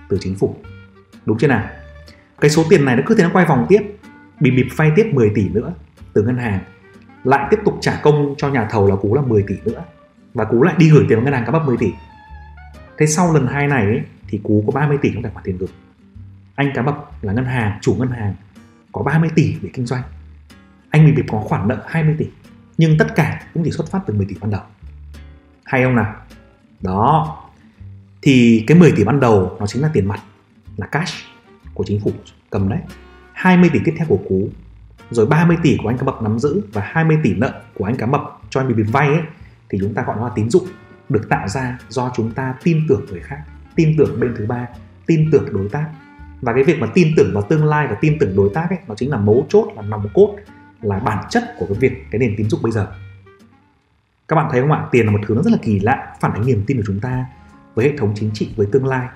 từ 0.08 0.18
chính 0.20 0.34
phủ. 0.34 0.56
Đúng 1.26 1.38
chưa 1.38 1.48
nào? 1.48 1.68
Cái 2.40 2.50
số 2.50 2.64
tiền 2.70 2.84
này 2.84 2.96
nó 2.96 3.02
cứ 3.06 3.14
thế 3.14 3.24
nó 3.24 3.30
quay 3.32 3.46
vòng 3.46 3.66
tiếp. 3.68 3.80
Bịp 4.40 4.50
bịp 4.50 4.66
vay 4.76 4.92
tiếp 4.96 5.10
10 5.12 5.30
tỷ 5.34 5.48
nữa 5.48 5.72
từ 6.16 6.22
ngân 6.22 6.38
hàng 6.38 6.60
lại 7.24 7.46
tiếp 7.50 7.58
tục 7.64 7.78
trả 7.80 8.00
công 8.02 8.34
cho 8.38 8.48
nhà 8.48 8.68
thầu 8.70 8.88
là 8.90 8.96
cú 8.96 9.14
là 9.14 9.22
10 9.22 9.44
tỷ 9.48 9.54
nữa 9.64 9.84
và 10.34 10.44
cú 10.44 10.62
lại 10.62 10.74
đi 10.78 10.90
gửi 10.90 11.04
tiền 11.08 11.18
vào 11.18 11.24
ngân 11.24 11.34
hàng 11.34 11.44
cá 11.46 11.52
bắp 11.52 11.66
10 11.66 11.76
tỷ. 11.76 11.92
Thế 12.98 13.06
sau 13.06 13.34
lần 13.34 13.46
hai 13.46 13.66
này 13.66 13.84
ấy, 13.84 14.02
thì 14.28 14.40
cú 14.44 14.64
có 14.66 14.72
30 14.72 14.98
tỷ 15.02 15.10
trong 15.14 15.22
tài 15.22 15.32
khoản 15.32 15.44
tiền 15.44 15.58
gửi 15.58 15.68
anh 16.54 16.72
cá 16.74 16.82
bập 16.82 17.24
là 17.24 17.32
ngân 17.32 17.44
hàng 17.44 17.78
chủ 17.82 17.94
ngân 17.94 18.10
hàng 18.10 18.34
có 18.92 19.02
30 19.02 19.30
tỷ 19.34 19.56
để 19.62 19.70
kinh 19.72 19.86
doanh. 19.86 20.02
Anh 20.90 21.06
bị 21.06 21.12
bịp 21.12 21.24
có 21.28 21.38
khoản 21.38 21.68
nợ 21.68 21.82
20 21.86 22.14
tỷ 22.18 22.26
nhưng 22.78 22.98
tất 22.98 23.14
cả 23.14 23.42
cũng 23.54 23.64
chỉ 23.64 23.70
xuất 23.70 23.90
phát 23.90 24.00
từ 24.06 24.14
10 24.14 24.26
tỷ 24.26 24.36
ban 24.40 24.50
đầu. 24.50 24.62
Hay 25.64 25.82
không 25.84 25.96
nào? 25.96 26.14
Đó. 26.80 27.36
Thì 28.22 28.64
cái 28.66 28.78
10 28.78 28.92
tỷ 28.92 29.04
ban 29.04 29.20
đầu 29.20 29.56
nó 29.60 29.66
chính 29.66 29.82
là 29.82 29.90
tiền 29.92 30.08
mặt 30.08 30.20
là 30.76 30.86
cash 30.86 31.14
của 31.74 31.84
chính 31.86 32.00
phủ 32.00 32.12
cầm 32.50 32.68
đấy. 32.68 32.80
20 33.32 33.70
tỷ 33.72 33.78
tiếp 33.84 33.94
theo 33.98 34.06
của 34.08 34.20
cú 34.28 34.48
rồi 35.10 35.26
30 35.26 35.56
tỷ 35.62 35.78
của 35.82 35.88
anh 35.88 35.98
cá 35.98 36.04
mập 36.04 36.22
nắm 36.22 36.38
giữ 36.38 36.60
và 36.72 36.82
20 36.84 37.18
tỷ 37.22 37.34
nợ 37.34 37.62
của 37.74 37.84
anh 37.84 37.96
cá 37.96 38.06
mập 38.06 38.22
cho 38.50 38.60
anh 38.60 38.76
bị 38.76 38.82
vay 38.82 39.08
ấy, 39.08 39.22
thì 39.68 39.78
chúng 39.80 39.94
ta 39.94 40.02
gọi 40.02 40.16
nó 40.16 40.28
là 40.28 40.32
tín 40.34 40.50
dụng, 40.50 40.66
được 41.08 41.28
tạo 41.28 41.48
ra 41.48 41.78
do 41.88 42.12
chúng 42.16 42.30
ta 42.30 42.54
tin 42.62 42.80
tưởng 42.88 43.06
người 43.10 43.20
khác, 43.20 43.38
tin 43.74 43.94
tưởng 43.98 44.20
bên 44.20 44.34
thứ 44.38 44.46
ba, 44.46 44.66
tin 45.06 45.30
tưởng 45.32 45.44
đối 45.52 45.68
tác. 45.68 45.88
Và 46.40 46.52
cái 46.52 46.64
việc 46.64 46.78
mà 46.80 46.86
tin 46.94 47.08
tưởng 47.16 47.30
vào 47.34 47.42
tương 47.42 47.64
lai 47.64 47.86
và 47.86 47.96
tin 48.00 48.18
tưởng 48.20 48.36
đối 48.36 48.50
tác 48.54 48.66
ấy, 48.70 48.78
nó 48.88 48.94
chính 48.94 49.10
là 49.10 49.18
mấu 49.18 49.46
chốt, 49.48 49.72
là 49.76 49.82
nòng 49.82 50.08
cốt, 50.14 50.36
là 50.82 50.98
bản 50.98 51.24
chất 51.30 51.44
của 51.58 51.66
cái 51.66 51.76
việc, 51.80 52.06
cái 52.10 52.18
nền 52.18 52.34
tín 52.36 52.48
dụng 52.48 52.62
bây 52.62 52.72
giờ. 52.72 52.86
Các 54.28 54.36
bạn 54.36 54.48
thấy 54.50 54.60
không 54.60 54.72
ạ? 54.72 54.86
Tiền 54.90 55.06
là 55.06 55.12
một 55.12 55.18
thứ 55.26 55.34
nó 55.34 55.42
rất 55.42 55.50
là 55.50 55.58
kỳ 55.62 55.80
lạ, 55.80 56.16
phản 56.20 56.32
ánh 56.32 56.46
niềm 56.46 56.64
tin 56.66 56.76
của 56.76 56.82
chúng 56.86 57.00
ta 57.00 57.26
với 57.74 57.90
hệ 57.90 57.96
thống 57.96 58.12
chính 58.14 58.30
trị, 58.34 58.50
với 58.56 58.66
tương 58.72 58.86
lai. 58.86 59.08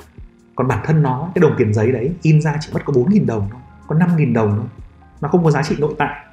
Còn 0.55 0.69
bản 0.69 0.85
thân 0.85 1.03
nó, 1.03 1.31
cái 1.35 1.43
đồng 1.43 1.55
tiền 1.59 1.75
giấy 1.75 1.93
đấy, 1.93 2.13
in 2.23 2.41
ra 2.41 2.57
chỉ 2.61 2.71
mất 2.75 2.81
có 2.85 2.93
4.000 2.93 3.27
đồng 3.27 3.49
thôi, 3.53 3.61
có 3.87 3.97
5.000 3.97 4.33
đồng 4.35 4.57
thôi 4.57 4.67
nó 5.21 5.29
không 5.29 5.45
có 5.45 5.51
giá 5.51 5.63
trị 5.63 5.77
nội 5.79 5.95
tại. 5.99 6.25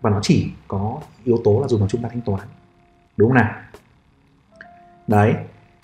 Và 0.00 0.10
nó 0.10 0.18
chỉ 0.22 0.50
có 0.68 0.98
yếu 1.24 1.40
tố 1.44 1.60
là 1.60 1.68
dùng 1.68 1.80
vào 1.80 1.88
chúng 1.88 2.02
ta 2.02 2.08
thanh 2.12 2.20
toán. 2.20 2.40
Đúng 3.16 3.28
không 3.28 3.36
nào? 3.36 3.54
Đấy, 5.06 5.34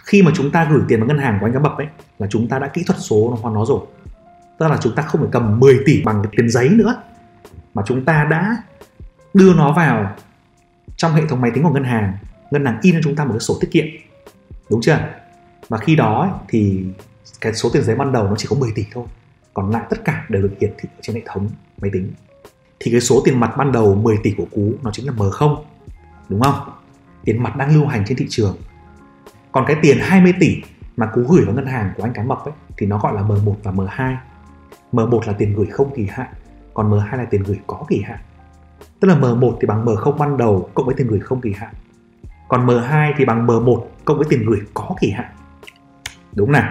khi 0.04 0.22
mà 0.22 0.32
chúng 0.34 0.50
ta 0.50 0.64
gửi 0.64 0.82
tiền 0.88 1.00
vào 1.00 1.08
ngân 1.08 1.18
hàng 1.18 1.38
của 1.40 1.46
anh 1.46 1.52
cá 1.52 1.58
bập 1.58 1.76
ấy, 1.76 1.86
là 2.18 2.26
chúng 2.30 2.48
ta 2.48 2.58
đã 2.58 2.68
kỹ 2.68 2.82
thuật 2.86 2.98
số 3.00 3.38
nó 3.42 3.50
nó 3.50 3.64
rồi. 3.64 3.80
Tức 4.58 4.68
là 4.68 4.78
chúng 4.80 4.94
ta 4.94 5.02
không 5.02 5.20
phải 5.20 5.30
cầm 5.32 5.60
10 5.60 5.80
tỷ 5.86 6.02
bằng 6.04 6.22
cái 6.22 6.32
tiền 6.36 6.50
giấy 6.50 6.68
nữa, 6.68 7.02
mà 7.74 7.82
chúng 7.86 8.04
ta 8.04 8.26
đã 8.30 8.56
đưa 9.34 9.54
nó 9.54 9.72
vào 9.72 10.16
trong 10.96 11.12
hệ 11.12 11.22
thống 11.28 11.40
máy 11.40 11.50
tính 11.54 11.64
của 11.64 11.70
ngân 11.70 11.84
hàng. 11.84 12.16
Ngân 12.50 12.64
hàng 12.64 12.78
in 12.82 12.94
cho 12.94 13.00
chúng 13.04 13.16
ta 13.16 13.24
một 13.24 13.32
cái 13.32 13.40
sổ 13.40 13.54
tiết 13.60 13.68
kiệm. 13.70 13.86
Đúng 14.70 14.80
chưa? 14.80 14.98
Và 15.68 15.78
khi 15.78 15.96
đó 15.96 16.40
thì 16.48 16.84
cái 17.40 17.54
số 17.54 17.70
tiền 17.72 17.84
giấy 17.84 17.96
ban 17.96 18.12
đầu 18.12 18.24
nó 18.24 18.34
chỉ 18.36 18.46
có 18.50 18.56
10 18.56 18.72
tỷ 18.74 18.84
thôi 18.92 19.04
còn 19.54 19.70
lại 19.70 19.82
tất 19.90 20.04
cả 20.04 20.26
đều 20.28 20.42
được 20.42 20.52
hiển 20.60 20.72
thị 20.78 20.88
trên 21.00 21.16
hệ 21.16 21.22
thống 21.26 21.48
máy 21.80 21.90
tính. 21.94 22.12
Thì 22.80 22.90
cái 22.90 23.00
số 23.00 23.22
tiền 23.24 23.40
mặt 23.40 23.54
ban 23.58 23.72
đầu 23.72 23.94
10 23.94 24.16
tỷ 24.22 24.34
của 24.36 24.46
cú 24.50 24.72
nó 24.82 24.90
chính 24.90 25.06
là 25.06 25.12
M0 25.12 25.56
đúng 26.28 26.40
không? 26.40 26.54
Tiền 27.24 27.42
mặt 27.42 27.56
đang 27.56 27.74
lưu 27.74 27.86
hành 27.86 28.04
trên 28.06 28.18
thị 28.18 28.26
trường. 28.28 28.56
Còn 29.52 29.64
cái 29.66 29.76
tiền 29.82 29.98
20 30.00 30.34
tỷ 30.40 30.62
mà 30.96 31.06
cú 31.06 31.22
gửi 31.22 31.44
vào 31.44 31.54
ngân 31.54 31.66
hàng 31.66 31.92
của 31.96 32.02
anh 32.02 32.12
cá 32.12 32.22
mập 32.22 32.44
ấy, 32.44 32.54
thì 32.76 32.86
nó 32.86 32.98
gọi 32.98 33.14
là 33.14 33.22
M1 33.22 33.54
và 33.62 33.72
M2 33.72 34.16
M1 34.92 35.20
là 35.26 35.32
tiền 35.32 35.54
gửi 35.54 35.66
không 35.66 35.94
kỳ 35.94 36.06
hạn, 36.10 36.26
còn 36.74 36.90
M2 36.90 37.16
là 37.16 37.24
tiền 37.24 37.42
gửi 37.42 37.58
có 37.66 37.84
kỳ 37.88 38.02
hạn. 38.02 38.18
Tức 39.00 39.08
là 39.08 39.14
M1 39.14 39.56
thì 39.60 39.66
bằng 39.66 39.84
M0 39.84 40.16
ban 40.18 40.36
đầu 40.36 40.70
cộng 40.74 40.86
với 40.86 40.94
tiền 40.98 41.06
gửi 41.06 41.20
không 41.20 41.40
kỳ 41.40 41.52
hạn. 41.52 41.74
Còn 42.48 42.66
M2 42.66 43.12
thì 43.18 43.24
bằng 43.24 43.46
M1 43.46 43.84
cộng 44.04 44.16
với 44.16 44.26
tiền 44.30 44.46
gửi 44.46 44.60
có 44.74 44.94
kỳ 45.00 45.10
hạn. 45.10 45.26
Đúng 46.32 46.52
nào? 46.52 46.70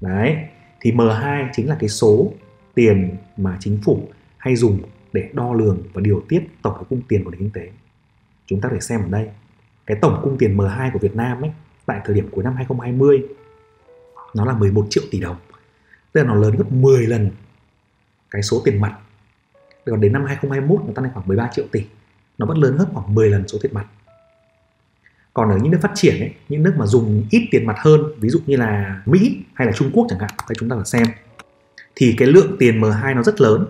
Đấy 0.00 0.36
thì 0.80 0.92
M2 0.92 1.48
chính 1.52 1.68
là 1.68 1.76
cái 1.80 1.88
số 1.88 2.32
tiền 2.74 3.16
mà 3.36 3.56
chính 3.60 3.78
phủ 3.84 4.08
hay 4.36 4.56
dùng 4.56 4.80
để 5.12 5.28
đo 5.32 5.52
lường 5.52 5.82
và 5.92 6.00
điều 6.00 6.22
tiết 6.28 6.40
tổng 6.62 6.74
cái 6.74 6.84
cung 6.88 7.02
tiền 7.08 7.24
của 7.24 7.30
nền 7.30 7.40
kinh 7.40 7.50
tế. 7.50 7.70
Chúng 8.46 8.60
ta 8.60 8.68
để 8.72 8.80
xem 8.80 9.00
ở 9.02 9.08
đây, 9.08 9.28
cái 9.86 9.96
tổng 10.00 10.20
cung 10.22 10.38
tiền 10.38 10.56
M2 10.56 10.90
của 10.92 10.98
Việt 10.98 11.16
Nam 11.16 11.42
ấy, 11.42 11.50
tại 11.86 12.00
thời 12.04 12.14
điểm 12.14 12.28
cuối 12.30 12.44
năm 12.44 12.54
2020 12.56 13.22
nó 14.34 14.44
là 14.44 14.52
11 14.52 14.86
triệu 14.90 15.04
tỷ 15.10 15.20
đồng. 15.20 15.36
Tức 16.12 16.20
là 16.20 16.26
nó 16.26 16.34
lớn 16.34 16.56
gấp 16.56 16.72
10 16.72 17.06
lần 17.06 17.30
cái 18.30 18.42
số 18.42 18.62
tiền 18.64 18.80
mặt. 18.80 18.98
Còn 19.84 20.00
đến 20.00 20.12
năm 20.12 20.24
2021 20.24 20.86
nó 20.86 20.92
tăng 20.94 21.04
lên 21.04 21.12
khoảng 21.14 21.28
13 21.28 21.50
triệu 21.52 21.64
tỷ. 21.72 21.84
Nó 22.38 22.46
vẫn 22.46 22.58
lớn 22.58 22.76
gấp 22.78 22.86
khoảng 22.92 23.14
10 23.14 23.30
lần 23.30 23.48
số 23.48 23.58
tiền 23.62 23.74
mặt 23.74 23.86
còn 25.34 25.50
ở 25.50 25.56
những 25.56 25.70
nước 25.70 25.78
phát 25.82 25.92
triển 25.94 26.20
ấy, 26.20 26.34
những 26.48 26.62
nước 26.62 26.74
mà 26.76 26.86
dùng 26.86 27.24
ít 27.30 27.48
tiền 27.50 27.66
mặt 27.66 27.76
hơn 27.78 28.00
ví 28.18 28.28
dụ 28.28 28.40
như 28.46 28.56
là 28.56 29.02
Mỹ 29.06 29.36
hay 29.54 29.66
là 29.66 29.72
Trung 29.72 29.90
Quốc 29.92 30.06
chẳng 30.10 30.18
hạn 30.18 30.30
đây 30.48 30.56
chúng 30.58 30.68
ta 30.68 30.76
phải 30.76 30.84
xem. 30.84 31.06
Thì 31.96 32.14
cái 32.18 32.28
lượng 32.28 32.56
tiền 32.58 32.80
M2 32.80 33.14
nó 33.14 33.22
rất 33.22 33.40
lớn. 33.40 33.66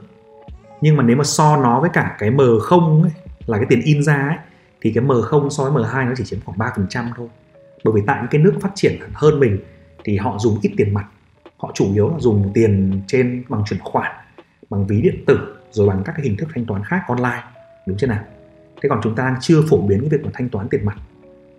Nhưng 0.80 0.96
mà 0.96 1.02
nếu 1.02 1.16
mà 1.16 1.24
so 1.24 1.56
nó 1.56 1.80
với 1.80 1.90
cả 1.92 2.16
cái 2.18 2.30
M0 2.30 3.02
ấy, 3.02 3.12
là 3.46 3.58
cái 3.58 3.66
tiền 3.68 3.80
in 3.84 4.02
ra 4.02 4.14
ấy, 4.14 4.36
thì 4.80 4.92
cái 4.92 5.04
M0 5.04 5.48
so 5.48 5.64
với 5.64 5.84
M2 5.84 6.08
nó 6.08 6.12
chỉ 6.16 6.24
chiếm 6.24 6.40
khoảng 6.44 6.58
3% 6.58 7.06
thôi. 7.16 7.28
Bởi 7.84 7.94
vì 7.94 8.02
tại 8.06 8.18
những 8.20 8.30
cái 8.30 8.40
nước 8.40 8.54
phát 8.60 8.70
triển 8.74 8.98
hơn 9.12 9.40
mình 9.40 9.58
thì 10.04 10.16
họ 10.16 10.38
dùng 10.38 10.58
ít 10.62 10.72
tiền 10.76 10.94
mặt. 10.94 11.06
Họ 11.56 11.70
chủ 11.74 11.92
yếu 11.94 12.10
là 12.10 12.18
dùng 12.18 12.50
tiền 12.54 13.02
trên 13.06 13.44
bằng 13.48 13.62
chuyển 13.66 13.80
khoản 13.80 14.12
bằng 14.70 14.86
ví 14.86 15.00
điện 15.02 15.24
tử 15.26 15.56
rồi 15.70 15.88
bằng 15.88 16.02
các 16.04 16.12
cái 16.16 16.26
hình 16.26 16.36
thức 16.36 16.48
thanh 16.54 16.66
toán 16.66 16.84
khác 16.84 17.02
online. 17.08 17.44
Đúng 17.86 17.96
chưa 17.96 18.06
nào? 18.06 18.24
Thế 18.82 18.88
còn 18.88 19.00
chúng 19.02 19.14
ta 19.14 19.24
đang 19.24 19.36
chưa 19.40 19.62
phổ 19.70 19.80
biến 19.80 20.00
cái 20.00 20.08
việc 20.08 20.24
mà 20.24 20.30
thanh 20.34 20.48
toán 20.48 20.68
tiền 20.68 20.84
mặt 20.84 20.96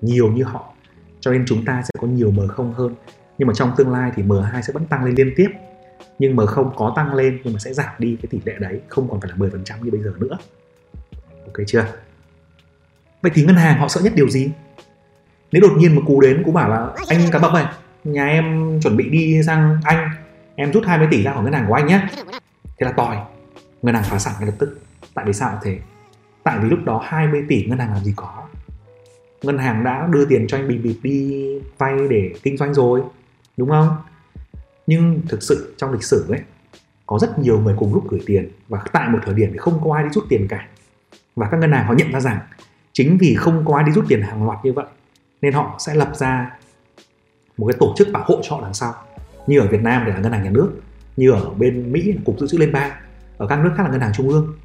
nhiều 0.01 0.31
như 0.31 0.43
họ, 0.43 0.73
cho 1.19 1.31
nên 1.31 1.45
chúng 1.47 1.65
ta 1.65 1.81
sẽ 1.83 1.91
có 1.99 2.07
nhiều 2.07 2.31
M0 2.31 2.71
hơn. 2.71 2.95
Nhưng 3.37 3.47
mà 3.47 3.53
trong 3.53 3.73
tương 3.77 3.91
lai 3.91 4.11
thì 4.15 4.23
M2 4.23 4.61
sẽ 4.61 4.73
vẫn 4.73 4.85
tăng 4.85 5.03
lên 5.03 5.15
liên 5.15 5.33
tiếp. 5.35 5.49
Nhưng 6.19 6.35
M0 6.35 6.71
có 6.75 6.93
tăng 6.95 7.15
lên 7.15 7.39
nhưng 7.43 7.53
mà 7.53 7.59
sẽ 7.59 7.73
giảm 7.73 7.93
đi 7.99 8.17
cái 8.21 8.27
tỷ 8.29 8.39
lệ 8.45 8.55
đấy, 8.59 8.81
không 8.87 9.09
còn 9.09 9.21
phải 9.21 9.29
là 9.29 9.35
10% 9.35 9.83
như 9.83 9.91
bây 9.91 10.01
giờ 10.01 10.13
nữa. 10.17 10.37
Ok 11.45 11.67
chưa? 11.67 11.85
Vậy 13.21 13.31
thì 13.35 13.45
ngân 13.45 13.55
hàng 13.55 13.79
họ 13.79 13.87
sợ 13.87 14.01
nhất 14.01 14.13
điều 14.15 14.29
gì? 14.29 14.51
Nếu 15.51 15.61
đột 15.61 15.71
nhiên 15.77 15.95
một 15.95 16.01
cú 16.07 16.21
đến, 16.21 16.43
cú 16.45 16.51
bảo 16.51 16.69
là, 16.69 16.89
anh 17.07 17.19
cá 17.31 17.39
bập 17.39 17.53
này 17.53 17.65
nhà 18.03 18.25
em 18.25 18.79
chuẩn 18.83 18.97
bị 18.97 19.09
đi 19.09 19.43
sang 19.43 19.77
anh, 19.83 20.09
em 20.55 20.71
rút 20.71 20.83
20 20.85 21.07
tỷ 21.11 21.23
ra 21.23 21.33
khỏi 21.33 21.43
ngân 21.43 21.53
hàng 21.53 21.65
của 21.67 21.73
anh 21.73 21.87
nhé 21.87 22.07
thế 22.79 22.85
là 22.85 22.91
tòi. 22.91 23.17
Ngân 23.81 23.95
hàng 23.95 24.03
phá 24.03 24.19
sản 24.19 24.33
ngay 24.39 24.47
lập 24.47 24.55
tức. 24.59 24.79
Tại 25.13 25.25
vì 25.25 25.33
sao 25.33 25.59
thế? 25.63 25.79
Tại 26.43 26.59
vì 26.59 26.69
lúc 26.69 26.79
đó 26.85 27.01
20 27.03 27.45
tỷ 27.49 27.65
ngân 27.65 27.79
hàng 27.79 27.93
làm 27.93 28.03
gì 28.03 28.13
có? 28.15 28.40
Ngân 29.43 29.57
hàng 29.57 29.83
đã 29.83 30.07
đưa 30.11 30.25
tiền 30.25 30.47
cho 30.47 30.57
anh 30.57 30.67
bình 30.67 30.81
bịp 30.83 30.95
đi 31.03 31.45
vay 31.77 31.95
để 32.09 32.33
kinh 32.43 32.57
doanh 32.57 32.73
rồi, 32.73 33.01
đúng 33.57 33.69
không? 33.69 33.95
Nhưng 34.87 35.21
thực 35.29 35.43
sự 35.43 35.75
trong 35.77 35.91
lịch 35.91 36.03
sử 36.03 36.25
ấy, 36.29 36.39
có 37.05 37.19
rất 37.19 37.39
nhiều 37.39 37.59
người 37.59 37.75
cùng 37.77 37.93
lúc 37.93 38.09
gửi 38.09 38.21
tiền 38.25 38.49
và 38.69 38.79
tại 38.93 39.09
một 39.09 39.19
thời 39.25 39.33
điểm 39.33 39.49
thì 39.51 39.57
không 39.57 39.81
có 39.83 39.95
ai 39.95 40.03
đi 40.03 40.09
rút 40.09 40.23
tiền 40.29 40.47
cả. 40.49 40.67
Và 41.35 41.47
các 41.51 41.57
ngân 41.57 41.71
hàng 41.71 41.85
họ 41.85 41.93
nhận 41.93 42.11
ra 42.11 42.19
rằng 42.19 42.39
chính 42.93 43.17
vì 43.17 43.35
không 43.35 43.65
có 43.65 43.75
ai 43.75 43.83
đi 43.83 43.91
rút 43.91 44.05
tiền 44.07 44.21
hàng 44.21 44.45
loạt 44.45 44.65
như 44.65 44.73
vậy 44.73 44.85
nên 45.41 45.53
họ 45.53 45.75
sẽ 45.79 45.95
lập 45.95 46.11
ra 46.15 46.57
một 47.57 47.67
cái 47.67 47.77
tổ 47.79 47.93
chức 47.97 48.07
bảo 48.11 48.23
hộ 48.27 48.39
cho 48.43 48.55
họ 48.55 48.61
đằng 48.61 48.73
sau. 48.73 48.93
Như 49.47 49.59
ở 49.59 49.67
Việt 49.67 49.81
Nam 49.81 50.03
thì 50.05 50.11
là 50.11 50.19
ngân 50.19 50.31
hàng 50.31 50.43
nhà 50.43 50.49
nước, 50.49 50.71
như 51.17 51.31
ở 51.31 51.49
bên 51.49 51.91
Mỹ 51.91 52.11
là 52.11 52.21
cục 52.25 52.39
dự 52.39 52.47
trữ 52.47 52.57
liên 52.57 52.71
bang, 52.71 52.91
ở 53.37 53.47
các 53.47 53.59
nước 53.59 53.71
khác 53.77 53.83
là 53.83 53.91
ngân 53.91 54.01
hàng 54.01 54.13
trung 54.13 54.29
ương. 54.29 54.55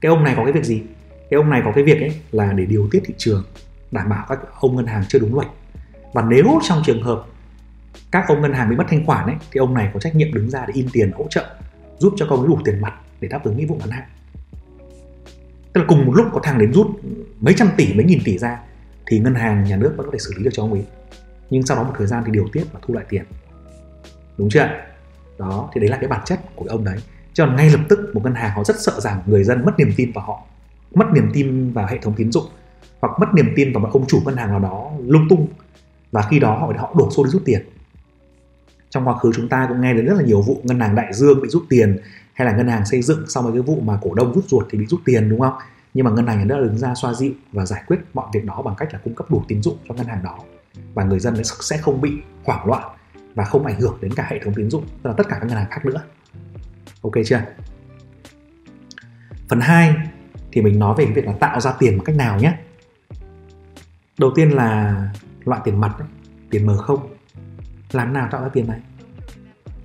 Cái 0.00 0.10
ông 0.10 0.24
này 0.24 0.34
có 0.36 0.44
cái 0.44 0.52
việc 0.52 0.64
gì? 0.64 0.82
Cái 1.30 1.36
ông 1.36 1.50
này 1.50 1.62
có 1.64 1.72
cái 1.74 1.84
việc 1.84 2.00
ấy 2.00 2.20
là 2.32 2.52
để 2.52 2.64
điều 2.64 2.88
tiết 2.90 3.00
thị 3.04 3.14
trường 3.18 3.44
đảm 3.90 4.08
bảo 4.08 4.26
các 4.28 4.38
ông 4.60 4.76
ngân 4.76 4.86
hàng 4.86 5.04
chưa 5.08 5.18
đúng 5.18 5.34
luật. 5.34 5.46
Và 6.12 6.22
nếu 6.22 6.58
trong 6.68 6.82
trường 6.86 7.02
hợp 7.02 7.24
các 8.10 8.24
ông 8.28 8.42
ngân 8.42 8.52
hàng 8.52 8.70
bị 8.70 8.76
mất 8.76 8.84
thanh 8.88 9.06
khoản 9.06 9.26
ấy, 9.26 9.36
thì 9.50 9.58
ông 9.58 9.74
này 9.74 9.90
có 9.94 10.00
trách 10.00 10.16
nhiệm 10.16 10.34
đứng 10.34 10.50
ra 10.50 10.64
để 10.66 10.72
in 10.74 10.86
tiền 10.92 11.12
hỗ 11.12 11.26
trợ, 11.30 11.56
giúp 11.98 12.14
cho 12.16 12.26
công 12.30 12.38
ấy 12.38 12.48
đủ 12.48 12.58
tiền 12.64 12.80
mặt 12.80 12.94
để 13.20 13.28
đáp 13.28 13.44
ứng 13.44 13.56
nghĩa 13.56 13.66
vụ 13.66 13.76
ngắn 13.80 13.90
hạn 13.90 14.04
tức 15.78 15.80
là 15.80 15.86
cùng 15.88 16.06
một 16.06 16.12
lúc 16.14 16.26
có 16.32 16.40
thằng 16.42 16.58
đến 16.58 16.72
rút 16.72 16.86
mấy 17.40 17.54
trăm 17.54 17.68
tỷ, 17.76 17.94
mấy 17.94 18.04
nghìn 18.04 18.18
tỷ 18.24 18.38
ra, 18.38 18.60
thì 19.06 19.18
ngân 19.18 19.34
hàng, 19.34 19.64
nhà 19.64 19.76
nước 19.76 19.94
vẫn 19.96 20.06
có 20.06 20.12
thể 20.12 20.18
xử 20.18 20.32
lý 20.36 20.44
được 20.44 20.50
cho 20.52 20.62
ông 20.62 20.72
ấy. 20.72 20.84
Nhưng 21.50 21.62
sau 21.66 21.76
đó 21.76 21.82
một 21.82 21.92
thời 21.98 22.06
gian 22.06 22.22
thì 22.26 22.32
điều 22.32 22.48
tiết 22.52 22.64
và 22.72 22.80
thu 22.82 22.94
lại 22.94 23.04
tiền. 23.08 23.22
Đúng 24.38 24.48
chưa 24.50 24.68
đó, 25.38 25.70
thì 25.74 25.80
đấy 25.80 25.90
là 25.90 25.96
cái 25.96 26.08
bản 26.08 26.20
chất 26.24 26.40
của 26.56 26.64
cái 26.64 26.72
ông 26.72 26.84
đấy. 26.84 26.98
Cho 27.32 27.46
nên 27.46 27.56
ngay 27.56 27.70
lập 27.70 27.80
tức 27.88 28.10
một 28.14 28.20
ngân 28.24 28.34
hàng 28.34 28.52
họ 28.56 28.64
rất 28.64 28.80
sợ 28.80 29.00
rằng 29.00 29.22
người 29.26 29.44
dân 29.44 29.64
mất 29.64 29.72
niềm 29.78 29.92
tin 29.96 30.12
vào 30.12 30.24
họ, 30.24 30.42
mất 30.94 31.06
niềm 31.14 31.30
tin 31.34 31.72
vào 31.72 31.86
hệ 31.86 31.98
thống 32.02 32.14
tín 32.16 32.32
dụng 32.32 32.44
hoặc 33.00 33.20
mất 33.20 33.26
niềm 33.34 33.52
tin 33.56 33.72
vào 33.72 33.80
một 33.82 33.90
ông 33.92 34.06
chủ 34.06 34.20
ngân 34.24 34.36
hàng 34.36 34.50
nào 34.50 34.60
đó 34.60 34.90
lung 35.06 35.26
tung, 35.28 35.48
và 36.12 36.22
khi 36.22 36.38
đó 36.38 36.58
họ 36.58 36.72
họ 36.78 36.94
đổ 36.98 37.10
xô 37.10 37.24
đi 37.24 37.30
rút 37.30 37.42
tiền. 37.44 37.62
Trong 38.90 39.08
quá 39.08 39.18
khứ 39.18 39.32
chúng 39.36 39.48
ta 39.48 39.66
cũng 39.68 39.80
nghe 39.80 39.94
đến 39.94 40.06
rất 40.06 40.14
là 40.14 40.22
nhiều 40.22 40.42
vụ 40.42 40.60
ngân 40.62 40.80
hàng 40.80 40.94
đại 40.94 41.12
dương 41.12 41.42
bị 41.42 41.48
rút 41.48 41.62
tiền, 41.68 41.98
hay 42.32 42.46
là 42.46 42.56
ngân 42.56 42.68
hàng 42.68 42.86
xây 42.86 43.02
dựng 43.02 43.24
sau 43.28 43.42
mấy 43.42 43.52
cái 43.52 43.62
vụ 43.62 43.80
mà 43.80 43.98
cổ 44.02 44.14
đông 44.14 44.32
rút 44.34 44.44
ruột 44.48 44.66
thì 44.70 44.78
bị 44.78 44.86
rút 44.86 45.00
tiền, 45.04 45.28
đúng 45.28 45.40
không? 45.40 45.54
Nhưng 45.94 46.04
mà 46.04 46.10
ngân 46.10 46.26
hàng 46.26 46.38
nhà 46.38 46.44
nước 46.44 46.60
đứng 46.62 46.78
ra 46.78 46.94
xoa 46.94 47.14
dịu 47.14 47.32
và 47.52 47.66
giải 47.66 47.82
quyết 47.86 47.96
mọi 48.14 48.26
việc 48.32 48.44
đó 48.44 48.62
bằng 48.62 48.74
cách 48.78 48.92
là 48.92 48.98
cung 49.04 49.14
cấp 49.14 49.30
đủ 49.30 49.42
tín 49.48 49.62
dụng 49.62 49.76
cho 49.88 49.94
ngân 49.94 50.06
hàng 50.06 50.22
đó, 50.24 50.38
và 50.94 51.04
người 51.04 51.18
dân 51.18 51.44
sẽ 51.44 51.76
không 51.76 52.00
bị 52.00 52.12
hoảng 52.44 52.66
loạn 52.66 52.88
và 53.34 53.44
không 53.44 53.66
ảnh 53.66 53.80
hưởng 53.80 53.98
đến 54.00 54.14
cả 54.14 54.26
hệ 54.30 54.38
thống 54.44 54.54
tín 54.54 54.70
dụng, 54.70 54.84
tức 55.02 55.10
là 55.10 55.14
tất 55.18 55.28
cả 55.28 55.38
các 55.40 55.46
ngân 55.46 55.56
hàng 55.56 55.70
khác 55.70 55.84
nữa. 55.84 56.02
Ok 57.02 57.12
chưa? 57.24 57.40
Phần 59.48 59.60
2 59.60 59.96
thì 60.52 60.62
mình 60.62 60.78
nói 60.78 60.94
về 60.98 61.04
cái 61.04 61.14
việc 61.14 61.26
là 61.26 61.32
tạo 61.32 61.60
ra 61.60 61.72
tiền 61.78 61.98
bằng 61.98 62.04
cách 62.04 62.16
nào 62.16 62.38
nhé 62.38 62.52
đầu 64.18 64.32
tiên 64.34 64.50
là 64.50 64.94
loại 65.44 65.60
tiền 65.64 65.80
mặt 65.80 65.94
ấy, 65.98 66.08
tiền 66.50 66.66
mờ 66.66 66.76
không 66.76 67.14
làm 67.92 68.12
nào 68.12 68.28
tạo 68.30 68.42
ra 68.42 68.48
tiền 68.48 68.66
này 68.66 68.80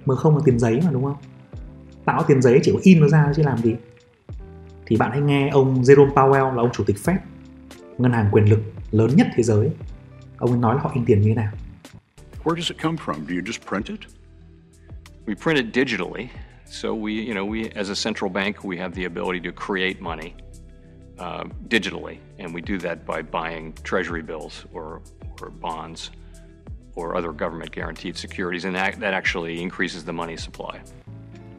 mờ 0.05 0.15
không 0.15 0.37
là 0.37 0.41
tiền 0.45 0.59
giấy 0.59 0.79
mà 0.85 0.91
đúng 0.91 1.03
không 1.03 1.17
tạo 2.05 2.23
tiền 2.27 2.41
giấy 2.41 2.59
chỉ 2.63 2.71
có 2.71 2.79
in 2.83 3.01
nó 3.01 3.07
ra 3.07 3.31
chứ 3.35 3.43
làm 3.43 3.57
gì 3.57 3.75
thì 4.85 4.97
bạn 4.97 5.11
hãy 5.11 5.21
nghe 5.21 5.49
ông 5.49 5.81
Jerome 5.81 6.13
Powell 6.13 6.55
là 6.55 6.61
ông 6.61 6.71
chủ 6.73 6.83
tịch 6.83 6.95
Fed 7.03 7.17
ngân 7.97 8.11
hàng 8.11 8.29
quyền 8.31 8.45
lực 8.45 8.59
lớn 8.91 9.09
nhất 9.15 9.27
thế 9.35 9.43
giới 9.43 9.69
ông 10.37 10.51
ấy 10.51 10.59
nói 10.59 10.75
là 10.75 10.81
họ 10.81 10.91
in 10.93 11.05
tiền 11.05 11.21
như 11.21 11.29
thế 11.29 11.35
nào 11.35 11.51
Where 12.43 12.55
does 12.55 12.71
it 12.71 12.81
come 12.81 12.97
from? 13.05 13.13
Do 13.13 13.35
you 13.35 13.41
just 13.41 13.61
print 13.69 13.87
it? 13.87 13.99
We 15.25 15.35
print 15.35 15.57
it 15.57 15.65
digitally. 15.73 16.27
So 16.65 16.89
we, 16.89 17.27
you 17.27 17.33
know, 17.33 17.45
we 17.45 17.69
as 17.75 17.89
a 17.89 17.95
central 17.95 18.29
bank, 18.33 18.65
we 18.65 18.77
have 18.77 18.95
the 18.95 19.05
ability 19.05 19.39
to 19.49 19.51
create 19.65 20.01
money 20.01 20.33
uh, 21.23 21.43
digitally, 21.69 22.17
and 22.39 22.55
we 22.55 22.61
do 22.61 22.77
that 22.79 22.97
by 23.07 23.21
buying 23.31 23.73
treasury 23.83 24.21
bills 24.21 24.65
or, 24.73 24.99
or 25.41 25.51
bonds 25.61 26.09
or 26.95 27.15
other 27.15 27.31
government 27.31 27.71
guaranteed 27.75 28.15
securities, 28.15 28.65
and 28.65 28.75
that, 28.75 28.99
that 28.99 29.13
actually 29.13 29.61
increases 29.61 30.05
the 30.05 30.11
money 30.11 30.37
supply. 30.37 30.79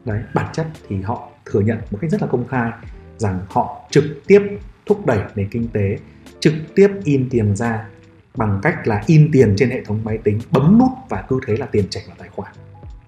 Đấy, 0.05 0.19
bản 0.33 0.53
chất 0.53 0.67
thì 0.87 1.01
họ 1.01 1.29
thừa 1.45 1.59
nhận 1.59 1.77
một 1.91 1.97
cách 2.01 2.11
rất 2.11 2.21
là 2.21 2.27
công 2.27 2.47
khai 2.47 2.71
rằng 3.17 3.39
họ 3.49 3.87
trực 3.91 4.03
tiếp 4.27 4.41
thúc 4.85 5.05
đẩy 5.05 5.19
nền 5.35 5.49
kinh 5.49 5.67
tế, 5.67 5.97
trực 6.39 6.53
tiếp 6.75 6.89
in 7.03 7.29
tiền 7.29 7.55
ra 7.55 7.87
bằng 8.35 8.59
cách 8.63 8.87
là 8.87 9.03
in 9.07 9.29
tiền 9.33 9.55
trên 9.57 9.69
hệ 9.69 9.83
thống 9.83 9.99
máy 10.03 10.17
tính, 10.23 10.39
bấm 10.51 10.77
nút 10.79 10.91
và 11.09 11.23
cứ 11.29 11.39
thế 11.47 11.57
là 11.57 11.65
tiền 11.65 11.85
chảy 11.89 12.03
vào 12.07 12.15
tài 12.19 12.29
khoản. 12.29 12.53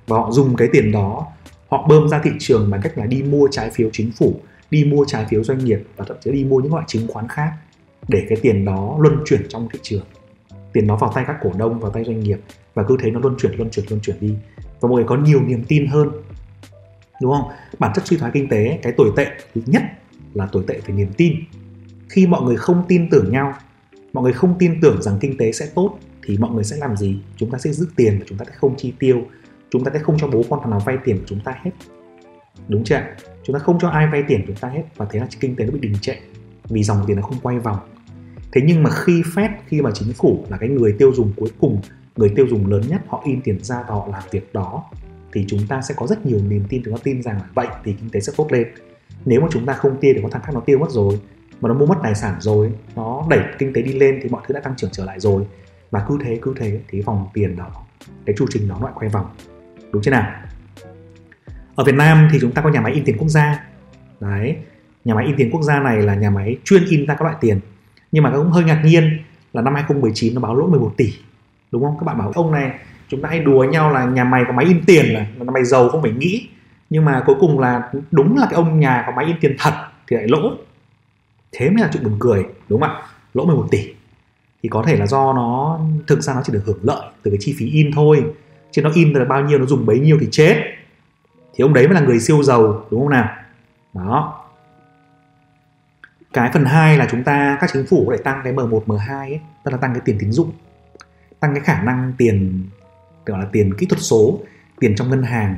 Và 0.08 0.18
họ 0.18 0.32
dùng 0.32 0.56
cái 0.56 0.68
tiền 0.72 0.92
đó, 0.92 1.28
họ 1.70 1.88
bơm 1.88 2.10
ra 2.10 2.22
thị 2.24 2.32
trường 2.40 2.72
bằng 2.72 2.82
cách 2.82 2.98
là 2.98 3.06
đi 3.06 3.24
mua 3.24 3.48
trái 3.52 3.70
phiếu 3.70 3.90
chính 3.94 4.12
phủ, 4.12 4.42
đi 4.72 4.84
mua 4.84 5.06
trái 5.06 5.26
phiếu 5.30 5.44
doanh 5.44 5.66
nghiệp 5.66 5.80
và 5.96 6.06
thậm 6.08 6.18
chí 6.22 6.32
đi 6.32 6.44
mua 6.44 6.60
những 6.60 6.74
loại 6.74 6.86
chứng 6.88 7.08
khoán 7.08 7.28
khác 7.28 7.52
để 8.08 8.26
cái 8.30 8.38
tiền 8.42 8.66
đó 8.66 8.98
luân 9.00 9.18
chuyển 9.26 9.42
trong 9.50 9.68
thị 9.74 9.80
trường. 9.82 10.06
Tiền 10.74 10.88
nó 10.88 10.96
vào 10.96 11.12
tay 11.16 11.24
các 11.28 11.38
cổ 11.42 11.52
đông, 11.58 11.80
vào 11.80 11.92
tay 11.92 12.04
doanh 12.04 12.20
nghiệp 12.20 12.40
và 12.74 12.84
cứ 12.88 12.98
thế 13.00 13.12
nó 13.12 13.20
luân 13.20 13.36
chuyển 13.40 13.52
luân 13.58 13.70
chuyển 13.70 13.86
luân 13.90 14.02
chuyển 14.02 14.16
đi. 14.20 14.36
Và 14.80 14.90
mọi 14.90 14.92
người 14.92 15.04
có 15.08 15.18
nhiều 15.18 15.42
niềm 15.42 15.64
tin 15.68 15.88
hơn, 15.88 16.10
đúng 17.22 17.32
không? 17.32 17.52
Bản 17.80 17.92
chất 17.96 18.08
suy 18.08 18.18
thoái 18.18 18.32
kinh 18.32 18.50
tế, 18.50 18.80
cái 18.82 18.94
tồi 18.98 19.12
tệ 19.16 19.28
thứ 19.56 19.62
nhất 19.66 19.84
là 20.34 20.46
tồi 20.52 20.64
tệ 20.68 20.80
về 20.86 20.94
niềm 20.94 21.10
tin. 21.18 21.36
Khi 22.10 22.28
mọi 22.28 22.42
người 22.42 22.56
không 22.56 22.86
tin 22.88 23.10
tưởng 23.10 23.32
nhau, 23.32 23.54
mọi 24.14 24.24
người 24.24 24.34
không 24.34 24.56
tin 24.60 24.82
tưởng 24.82 25.02
rằng 25.02 25.18
kinh 25.22 25.38
tế 25.38 25.52
sẽ 25.52 25.70
tốt, 25.76 25.98
thì 26.24 26.38
mọi 26.38 26.52
người 26.52 26.64
sẽ 26.64 26.78
làm 26.78 26.98
gì? 26.98 27.20
Chúng 27.38 27.52
ta 27.52 27.58
sẽ 27.58 27.72
giữ 27.72 27.88
tiền 27.96 28.20
và 28.20 28.26
chúng 28.28 28.38
ta 28.38 28.46
sẽ 28.46 28.52
không 28.56 28.76
chi 28.78 28.94
tiêu, 29.00 29.22
chúng 29.70 29.84
ta 29.84 29.92
sẽ 29.94 30.00
không 30.00 30.18
cho 30.20 30.28
bố 30.28 30.44
con 30.50 30.60
thằng 30.62 30.72
nào 30.72 30.82
vay 30.86 30.98
tiền 31.06 31.18
của 31.18 31.26
chúng 31.28 31.40
ta 31.40 31.54
hết 31.64 31.72
đúng 32.70 32.84
chưa 32.84 33.02
chúng 33.44 33.54
ta 33.54 33.60
không 33.60 33.80
cho 33.80 33.90
ai 33.90 34.08
vay 34.08 34.24
tiền 34.28 34.40
của 34.40 34.48
chúng 34.48 34.56
ta 34.56 34.68
hết 34.70 34.84
và 34.96 35.06
thế 35.10 35.20
là 35.20 35.28
kinh 35.40 35.56
tế 35.56 35.66
nó 35.66 35.72
bị 35.72 35.80
đình 35.80 35.96
trệ 36.02 36.16
vì 36.70 36.84
dòng 36.84 37.04
tiền 37.08 37.16
nó 37.16 37.22
không 37.22 37.40
quay 37.42 37.60
vòng. 37.60 37.78
Thế 38.52 38.62
nhưng 38.66 38.84
mà 38.84 38.90
khi 38.90 39.22
Fed, 39.22 39.50
khi 39.68 39.82
mà 39.82 39.92
chính 39.94 40.14
phủ 40.14 40.46
là 40.50 40.58
cái 40.58 40.70
người 40.70 40.96
tiêu 41.00 41.12
dùng 41.14 41.34
cuối 41.36 41.50
cùng, 41.60 41.82
người 42.16 42.34
tiêu 42.36 42.48
dùng 42.50 42.68
lớn 42.68 42.82
nhất, 42.88 43.02
họ 43.08 43.22
in 43.26 43.42
tiền 43.42 43.64
ra 43.64 43.76
và 43.88 43.96
họ 43.96 44.08
làm 44.12 44.24
việc 44.32 44.54
đó, 44.54 44.84
thì 45.34 45.46
chúng 45.48 45.68
ta 45.68 45.82
sẽ 45.82 45.96
có 45.98 46.08
rất 46.08 46.26
nhiều 46.26 46.40
niềm 46.48 46.64
tin. 46.70 46.82
Chúng 46.86 46.94
ta 46.94 47.02
tin 47.04 47.22
rằng 47.22 47.36
là 47.36 47.46
vậy 47.54 47.68
thì 47.84 47.94
kinh 47.94 48.10
tế 48.10 48.20
sẽ 48.20 48.34
tốt 48.38 48.52
lên. 48.52 48.68
Nếu 49.26 49.42
mà 49.42 49.48
chúng 49.52 49.66
ta 49.66 49.74
không 49.74 49.98
tiêu 50.00 50.14
thì 50.16 50.22
có 50.24 50.30
thằng 50.30 50.42
khác 50.42 50.52
nó 50.54 50.60
tiêu 50.60 50.80
mất 50.80 50.90
rồi. 50.90 51.20
Mà 51.62 51.70
nó 51.70 51.76
mua 51.76 51.86
mất 51.86 51.98
tài 52.04 52.16
sản 52.16 52.36
rồi, 52.40 52.72
nó 52.96 53.26
đẩy 53.30 53.40
kinh 53.60 53.74
tế 53.74 53.82
đi 53.82 53.94
lên 53.94 54.20
thì 54.24 54.30
mọi 54.30 54.42
thứ 54.48 54.54
đã 54.54 54.60
tăng 54.60 54.74
trưởng 54.78 54.92
trở 54.94 55.06
lại 55.06 55.20
rồi. 55.20 55.44
Và 55.92 56.06
cứ 56.08 56.18
thế 56.24 56.40
cứ 56.42 56.54
thế 56.58 56.80
thì 56.88 57.02
vòng 57.02 57.28
tiền 57.34 57.56
đó, 57.56 57.72
cái 58.26 58.36
chu 58.38 58.46
trình 58.50 58.68
đó 58.68 58.80
lại 58.84 58.92
quay 58.96 59.10
vòng. 59.10 59.26
Đúng 59.92 60.02
chưa 60.02 60.12
nào? 60.12 60.32
Ở 61.78 61.84
Việt 61.84 61.96
Nam 61.96 62.28
thì 62.32 62.38
chúng 62.42 62.52
ta 62.52 62.62
có 62.62 62.70
nhà 62.70 62.82
máy 62.82 62.94
in 62.94 63.04
tiền 63.04 63.18
quốc 63.18 63.28
gia. 63.28 63.60
Đấy, 64.20 64.56
nhà 65.06 65.16
máy 65.16 65.26
in 65.26 65.36
tiền 65.38 65.50
quốc 65.52 65.62
gia 65.62 65.80
này 65.80 65.98
là 65.98 66.16
nhà 66.16 66.30
máy 66.30 66.58
chuyên 66.64 66.86
in 66.86 67.06
ra 67.06 67.14
các 67.14 67.22
loại 67.22 67.36
tiền. 67.42 67.60
Nhưng 68.12 68.24
mà 68.24 68.32
cũng 68.36 68.52
hơi 68.52 68.64
ngạc 68.64 68.82
nhiên 68.86 69.20
là 69.54 69.62
năm 69.62 69.74
2019 69.74 70.34
nó 70.36 70.42
báo 70.42 70.56
lỗ 70.56 70.68
11 70.68 70.94
tỷ, 70.98 71.14
đúng 71.72 71.84
không? 71.84 71.96
Các 72.00 72.06
bạn 72.06 72.18
bảo, 72.18 72.32
ông 72.36 72.52
này, 72.52 72.72
chúng 73.08 73.22
ta 73.22 73.30
hay 73.30 73.40
đùa 73.40 73.64
nhau 73.64 73.92
là 73.92 74.06
nhà 74.06 74.24
mày 74.24 74.44
có 74.48 74.54
máy 74.54 74.66
in 74.66 74.82
tiền 74.86 75.06
là 75.14 75.28
nhà 75.38 75.52
mày 75.54 75.64
giàu 75.64 75.90
không 75.90 76.02
phải 76.02 76.12
nghĩ. 76.12 76.50
Nhưng 76.90 77.06
mà 77.06 77.24
cuối 77.26 77.36
cùng 77.40 77.60
là 77.60 77.92
đúng 78.12 78.38
là 78.38 78.48
cái 78.50 78.56
ông 78.56 78.80
nhà 78.80 79.04
có 79.06 79.14
máy 79.16 79.26
in 79.26 79.36
tiền 79.42 79.56
thật 79.60 79.74
thì 80.08 80.16
lại 80.16 80.28
lỗ. 80.28 80.52
Thế 81.52 81.70
mới 81.70 81.84
là 81.84 81.90
chuyện 81.94 82.04
buồn 82.04 82.18
cười, 82.20 82.44
đúng 82.70 82.82
không 82.82 82.90
ạ? 82.90 83.02
Lỗ 83.34 83.46
11 83.46 83.68
tỷ. 83.72 83.94
Thì 84.64 84.70
có 84.70 84.84
thể 84.88 84.98
là 84.98 85.08
do 85.08 85.34
nó, 85.34 85.80
thực 86.08 86.22
ra 86.22 86.34
nó 86.34 86.42
chỉ 86.46 86.54
được 86.54 86.64
hưởng 86.66 86.80
lợi 86.84 87.10
từ 87.24 87.32
cái 87.32 87.38
chi 87.42 87.56
phí 87.58 87.66
in 87.66 87.92
thôi. 87.92 88.24
Chứ 88.72 88.82
nó 88.82 88.92
in 88.94 89.14
là 89.14 89.26
bao 89.26 89.42
nhiêu, 89.42 89.60
nó 89.60 89.66
dùng 89.66 89.86
bấy 89.86 90.00
nhiêu 90.00 90.18
thì 90.22 90.28
chết 90.32 90.64
thì 91.58 91.62
ông 91.62 91.74
đấy 91.74 91.88
mới 91.88 91.96
là 91.96 92.02
người 92.02 92.20
siêu 92.20 92.44
giàu 92.44 92.86
đúng 92.92 93.02
không 93.02 93.10
nào? 93.10 93.36
Đó. 93.94 94.44
Cái 96.34 96.50
phần 96.54 96.66
hai 96.66 96.98
là 96.98 97.08
chúng 97.12 97.24
ta 97.24 97.58
các 97.62 97.70
chính 97.74 97.86
phủ 97.90 98.12
để 98.12 98.18
tăng 98.18 98.42
cái 98.44 98.54
M1 98.54 98.86
M2 98.86 99.20
ấy, 99.20 99.40
tức 99.64 99.72
là 99.72 99.78
tăng 99.78 99.94
cái 99.94 100.02
tiền 100.06 100.18
tín 100.20 100.32
dụng 100.32 100.52
tăng 101.40 101.54
cái 101.54 101.64
khả 101.64 101.82
năng 101.82 102.14
tiền 102.18 102.64
gọi 103.26 103.40
là 103.40 103.48
tiền 103.52 103.74
kỹ 103.78 103.86
thuật 103.86 104.02
số 104.02 104.40
tiền 104.80 104.96
trong 104.96 105.10
ngân 105.10 105.24
hàng 105.24 105.56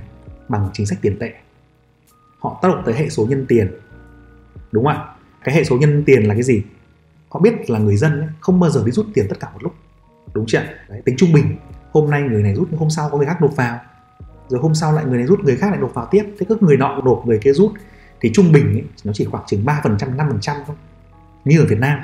bằng 0.48 0.70
chính 0.74 0.86
sách 0.86 1.00
tiền 1.02 1.20
tệ. 1.20 1.34
Họ 2.40 2.60
tác 2.62 2.70
động 2.70 2.82
tới 2.86 2.96
hệ 2.96 3.10
số 3.10 3.26
nhân 3.30 3.46
tiền 3.48 3.72
đúng 4.72 4.86
không 4.86 4.94
ạ? 4.94 5.06
Cái 5.44 5.56
hệ 5.56 5.64
số 5.64 5.78
nhân 5.78 6.04
tiền 6.06 6.24
là 6.24 6.34
cái 6.34 6.44
gì? 6.44 6.64
Họ 7.30 7.40
biết 7.40 7.70
là 7.70 7.80
người 7.80 7.98
dân 7.98 8.20
ấy, 8.20 8.30
không 8.40 8.60
bao 8.60 8.70
giờ 8.70 8.84
đi 8.86 8.92
rút 8.92 9.06
tiền 9.14 9.26
tất 9.30 9.40
cả 9.40 9.50
một 9.54 9.64
lúc 9.64 9.74
đúng 10.34 10.46
chưa 10.48 10.62
Đấy, 10.90 11.02
tính 11.06 11.16
trung 11.18 11.32
bình 11.34 11.58
hôm 11.92 12.10
nay 12.10 12.22
người 12.22 12.44
này 12.44 12.54
rút 12.54 12.68
nhưng 12.72 12.80
hôm 12.80 12.90
sau 12.90 13.10
có 13.10 13.18
người 13.18 13.28
khác 13.28 13.42
nộp 13.42 13.56
vào 13.56 13.80
rồi 14.50 14.62
hôm 14.62 14.76
sau 14.76 14.94
lại 14.94 15.06
người 15.06 15.18
này 15.18 15.28
rút 15.28 15.40
người 15.40 15.56
khác 15.56 15.70
lại 15.70 15.80
nộp 15.80 15.94
vào 15.94 16.08
tiếp. 16.12 16.24
Thế 16.40 16.46
cứ 16.50 16.58
người 16.62 16.78
nọ 16.78 17.02
nộp 17.02 17.26
người 17.26 17.40
kia 17.44 17.54
rút. 17.54 17.74
Thì 18.22 18.32
trung 18.34 18.52
bình 18.52 18.66
ấy, 18.66 18.84
nó 19.04 19.14
chỉ 19.14 19.26
khoảng 19.26 19.44
chừng 19.48 19.66
3% 19.66 19.98
5% 19.98 20.56
thôi. 20.68 20.76
Như 21.46 21.60
ở 21.60 21.66
Việt 21.66 21.80
Nam 21.80 22.02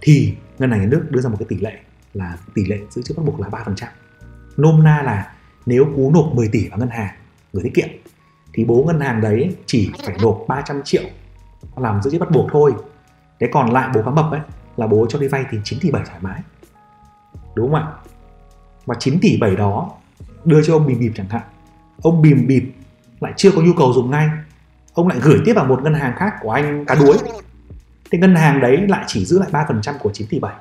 thì 0.00 0.34
ngân 0.58 0.70
hàng 0.70 0.80
nhà 0.80 0.86
nước 0.86 1.06
đưa 1.10 1.20
ra 1.20 1.30
một 1.30 1.36
cái 1.38 1.46
tỷ 1.48 1.56
lệ 1.56 1.78
là 2.14 2.36
tỷ 2.54 2.64
lệ 2.64 2.78
giữ 2.90 3.02
chữ 3.02 3.14
bắt 3.16 3.22
buộc 3.26 3.40
là 3.40 3.48
3% 3.48 3.86
nôm 4.56 4.82
na 4.82 5.02
là 5.02 5.32
nếu 5.66 5.86
cú 5.96 6.10
nộp 6.14 6.34
10 6.34 6.48
tỷ 6.48 6.68
vào 6.68 6.78
ngân 6.78 6.90
hàng 6.90 7.14
gửi 7.52 7.62
tiết 7.62 7.74
kiệm 7.74 7.88
thì 8.52 8.64
bố 8.64 8.84
ngân 8.86 9.00
hàng 9.00 9.20
đấy 9.20 9.56
chỉ 9.66 9.90
phải 10.06 10.16
nộp 10.22 10.44
300 10.48 10.82
triệu 10.84 11.02
làm 11.76 12.02
giữ 12.02 12.10
chữ 12.10 12.18
bắt 12.18 12.30
buộc 12.30 12.48
thôi. 12.52 12.72
Thế 13.40 13.48
còn 13.52 13.70
lại 13.70 13.88
bố 13.94 14.02
cá 14.02 14.10
mập 14.10 14.30
ấy 14.30 14.40
là 14.76 14.86
bố 14.86 15.06
cho 15.08 15.18
đi 15.18 15.28
vay 15.28 15.44
thì 15.50 15.58
9 15.64 15.78
tỷ 15.80 15.90
7 15.90 16.02
thoải 16.06 16.18
mái. 16.20 16.40
Đúng 17.54 17.72
không 17.72 17.74
ạ? 17.74 17.92
Và 18.86 18.94
9 18.98 19.18
tỷ 19.22 19.38
7 19.40 19.56
đó 19.56 19.90
đưa 20.44 20.62
cho 20.62 20.74
ông 20.74 20.86
bìm 20.86 21.00
bịp 21.00 21.12
chẳng 21.14 21.28
hạn 21.28 21.42
ông 22.02 22.22
bìm 22.22 22.46
bịp 22.46 22.64
lại 23.20 23.32
chưa 23.36 23.50
có 23.50 23.62
nhu 23.62 23.72
cầu 23.72 23.92
dùng 23.92 24.10
ngay. 24.10 24.28
Ông 24.94 25.08
lại 25.08 25.18
gửi 25.22 25.38
tiếp 25.44 25.52
vào 25.52 25.64
một 25.64 25.82
ngân 25.82 25.94
hàng 25.94 26.14
khác 26.16 26.34
của 26.40 26.50
anh 26.50 26.84
cá 26.84 26.94
đuối. 26.94 27.16
Thì 28.10 28.18
ngân 28.18 28.34
hàng 28.34 28.60
đấy 28.60 28.86
lại 28.88 29.04
chỉ 29.06 29.24
giữ 29.24 29.38
lại 29.38 29.50
3% 29.50 29.98
của 29.98 30.10
9 30.12 30.26
tỷ 30.26 30.38
7 30.38 30.54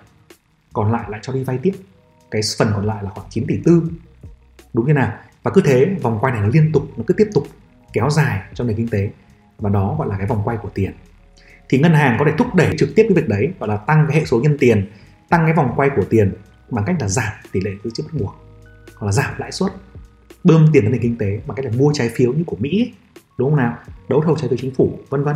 còn 0.74 0.92
lại 0.92 1.04
lại 1.10 1.20
cho 1.24 1.34
đi 1.34 1.44
vay 1.44 1.58
tiếp. 1.58 1.74
Cái 2.32 2.42
phần 2.58 2.68
còn 2.76 2.86
lại 2.86 3.04
là 3.04 3.10
khoảng 3.10 3.28
9 3.30 3.46
tỷ 3.48 3.56
tư. 3.66 3.84
Đúng 4.74 4.88
như 4.88 4.94
nào? 4.94 5.14
Và 5.44 5.52
cứ 5.52 5.62
thế, 5.66 5.96
vòng 6.02 6.18
quay 6.22 6.34
này 6.34 6.42
nó 6.42 6.48
liên 6.48 6.72
tục, 6.72 6.84
nó 6.98 7.04
cứ 7.08 7.14
tiếp 7.14 7.28
tục 7.34 7.48
kéo 7.94 8.10
dài 8.10 8.42
trong 8.54 8.68
nền 8.68 8.78
kinh 8.78 8.88
tế. 8.88 9.10
Và 9.60 9.70
đó 9.70 9.96
gọi 10.00 10.08
là 10.08 10.18
cái 10.18 10.28
vòng 10.28 10.42
quay 10.46 10.58
của 10.58 10.70
tiền. 10.74 10.94
Thì 11.70 11.80
ngân 11.80 11.94
hàng 11.94 12.16
có 12.20 12.26
thể 12.26 12.32
thúc 12.38 12.56
đẩy 12.56 12.76
trực 12.78 12.90
tiếp 12.96 13.06
cái 13.10 13.16
việc 13.16 13.30
đấy, 13.30 13.54
gọi 13.60 13.70
là 13.70 13.78
tăng 13.78 14.06
cái 14.10 14.18
hệ 14.20 14.26
số 14.26 14.40
nhân 14.40 14.58
tiền, 14.60 14.92
tăng 15.30 15.46
cái 15.46 15.54
vòng 15.54 15.74
quay 15.76 15.90
của 15.96 16.04
tiền 16.10 16.34
bằng 16.70 16.86
cách 16.86 16.96
là 17.00 17.08
giảm 17.08 17.34
tỷ 17.52 17.62
lệ 17.62 17.72
dự 17.84 17.90
trữ 17.94 18.04
bắt 18.04 18.14
buộc, 18.20 18.36
hoặc 18.96 19.06
là 19.06 19.12
giảm 19.12 19.34
lãi 19.38 19.52
suất 19.52 19.72
bơm 20.44 20.68
tiền 20.74 20.84
vào 20.84 20.92
nền 20.92 21.02
kinh 21.02 21.18
tế 21.18 21.40
bằng 21.48 21.56
cách 21.56 21.66
là 21.66 21.72
mua 21.78 21.94
trái 21.94 22.10
phiếu 22.16 22.34
như 22.34 22.44
của 22.46 22.58
Mỹ 22.60 22.94
đúng 23.38 23.50
không 23.50 23.58
nào? 23.58 23.78
Đấu 24.10 24.22
thầu 24.26 24.36
trái 24.36 24.50
phiếu 24.50 24.58
chính 24.58 24.76
phủ 24.76 25.00
vân 25.10 25.24
vân. 25.24 25.36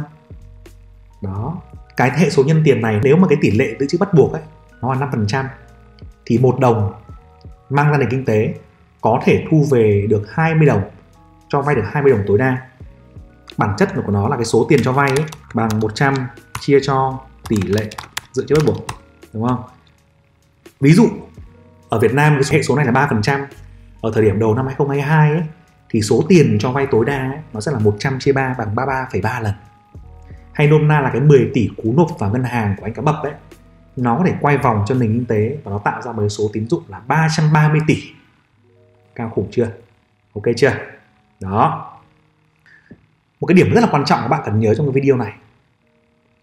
Đó. 1.21 1.61
Cái 1.97 2.11
hệ 2.19 2.29
số 2.29 2.43
nhân 2.43 2.61
tiền 2.65 2.81
này 2.81 2.99
nếu 3.03 3.15
mà 3.15 3.27
cái 3.27 3.37
tỷ 3.41 3.51
lệ 3.51 3.75
dự 3.79 3.85
trữ 3.87 3.97
bắt 3.97 4.13
buộc 4.13 4.33
ấy 4.33 4.41
nó 4.81 4.93
là 4.93 5.07
5% 5.07 5.45
thì 6.25 6.37
một 6.37 6.59
đồng 6.59 6.93
mang 7.69 7.91
ra 7.91 7.97
nền 7.97 8.09
kinh 8.09 8.25
tế 8.25 8.53
có 9.01 9.21
thể 9.25 9.45
thu 9.51 9.65
về 9.71 10.05
được 10.09 10.23
20 10.29 10.67
đồng 10.67 10.81
cho 11.49 11.61
vay 11.61 11.75
được 11.75 11.83
20 11.85 12.11
đồng 12.11 12.21
tối 12.27 12.37
đa. 12.37 12.57
Bản 13.57 13.75
chất 13.77 13.89
của 13.95 14.11
nó 14.11 14.29
là 14.29 14.35
cái 14.35 14.45
số 14.45 14.65
tiền 14.69 14.79
cho 14.83 14.91
vay 14.91 15.09
ấy, 15.09 15.25
bằng 15.53 15.69
100 15.79 16.13
chia 16.59 16.79
cho 16.79 17.19
tỷ 17.49 17.57
lệ 17.61 17.89
dự 18.31 18.45
trữ 18.47 18.55
bắt 18.55 18.63
buộc 18.65 18.85
đúng 19.33 19.47
không? 19.47 19.63
Ví 20.79 20.93
dụ 20.93 21.09
ở 21.89 21.99
Việt 21.99 22.13
Nam 22.13 22.33
cái 22.33 22.57
hệ 22.57 22.63
số 22.63 22.75
này 22.75 22.85
là 22.85 22.91
3% 22.91 23.45
ở 24.05 24.11
thời 24.13 24.23
điểm 24.23 24.39
đầu 24.39 24.55
năm 24.55 24.65
2022 24.65 25.31
ấy, 25.31 25.43
thì 25.89 26.01
số 26.01 26.23
tiền 26.29 26.57
cho 26.59 26.71
vay 26.71 26.87
tối 26.91 27.05
đa 27.05 27.17
ấy, 27.17 27.39
nó 27.53 27.61
sẽ 27.61 27.71
là 27.71 27.79
100 27.79 28.19
chia 28.19 28.31
3 28.31 28.55
bằng 28.57 28.75
33,3 28.75 29.41
lần. 29.43 29.53
Hay 30.53 30.67
nôm 30.67 30.87
na 30.87 31.01
là 31.01 31.09
cái 31.13 31.21
10 31.21 31.51
tỷ 31.53 31.69
cú 31.77 31.93
nộp 31.97 32.19
vào 32.19 32.31
ngân 32.31 32.43
hàng 32.43 32.75
của 32.77 32.85
anh 32.85 32.93
cá 32.93 33.01
mập 33.01 33.15
ấy. 33.23 33.33
Nó 33.95 34.17
có 34.17 34.25
thể 34.25 34.33
quay 34.41 34.57
vòng 34.57 34.83
cho 34.87 34.95
nền 34.95 35.13
kinh 35.13 35.25
tế 35.25 35.57
và 35.63 35.71
nó 35.71 35.77
tạo 35.77 36.01
ra 36.01 36.11
một 36.11 36.29
số 36.29 36.49
tín 36.53 36.69
dụng 36.69 36.83
là 36.87 36.99
330 37.07 37.81
tỷ. 37.87 38.03
Cao 39.15 39.29
khủng 39.29 39.47
chưa? 39.51 39.67
Ok 40.33 40.43
chưa? 40.57 40.73
Đó. 41.39 41.91
Một 43.39 43.47
cái 43.47 43.55
điểm 43.55 43.73
rất 43.73 43.81
là 43.81 43.87
quan 43.91 44.05
trọng 44.05 44.19
các 44.21 44.27
bạn 44.27 44.41
cần 44.45 44.59
nhớ 44.59 44.73
trong 44.75 44.85
cái 44.85 45.01
video 45.01 45.17
này. 45.17 45.33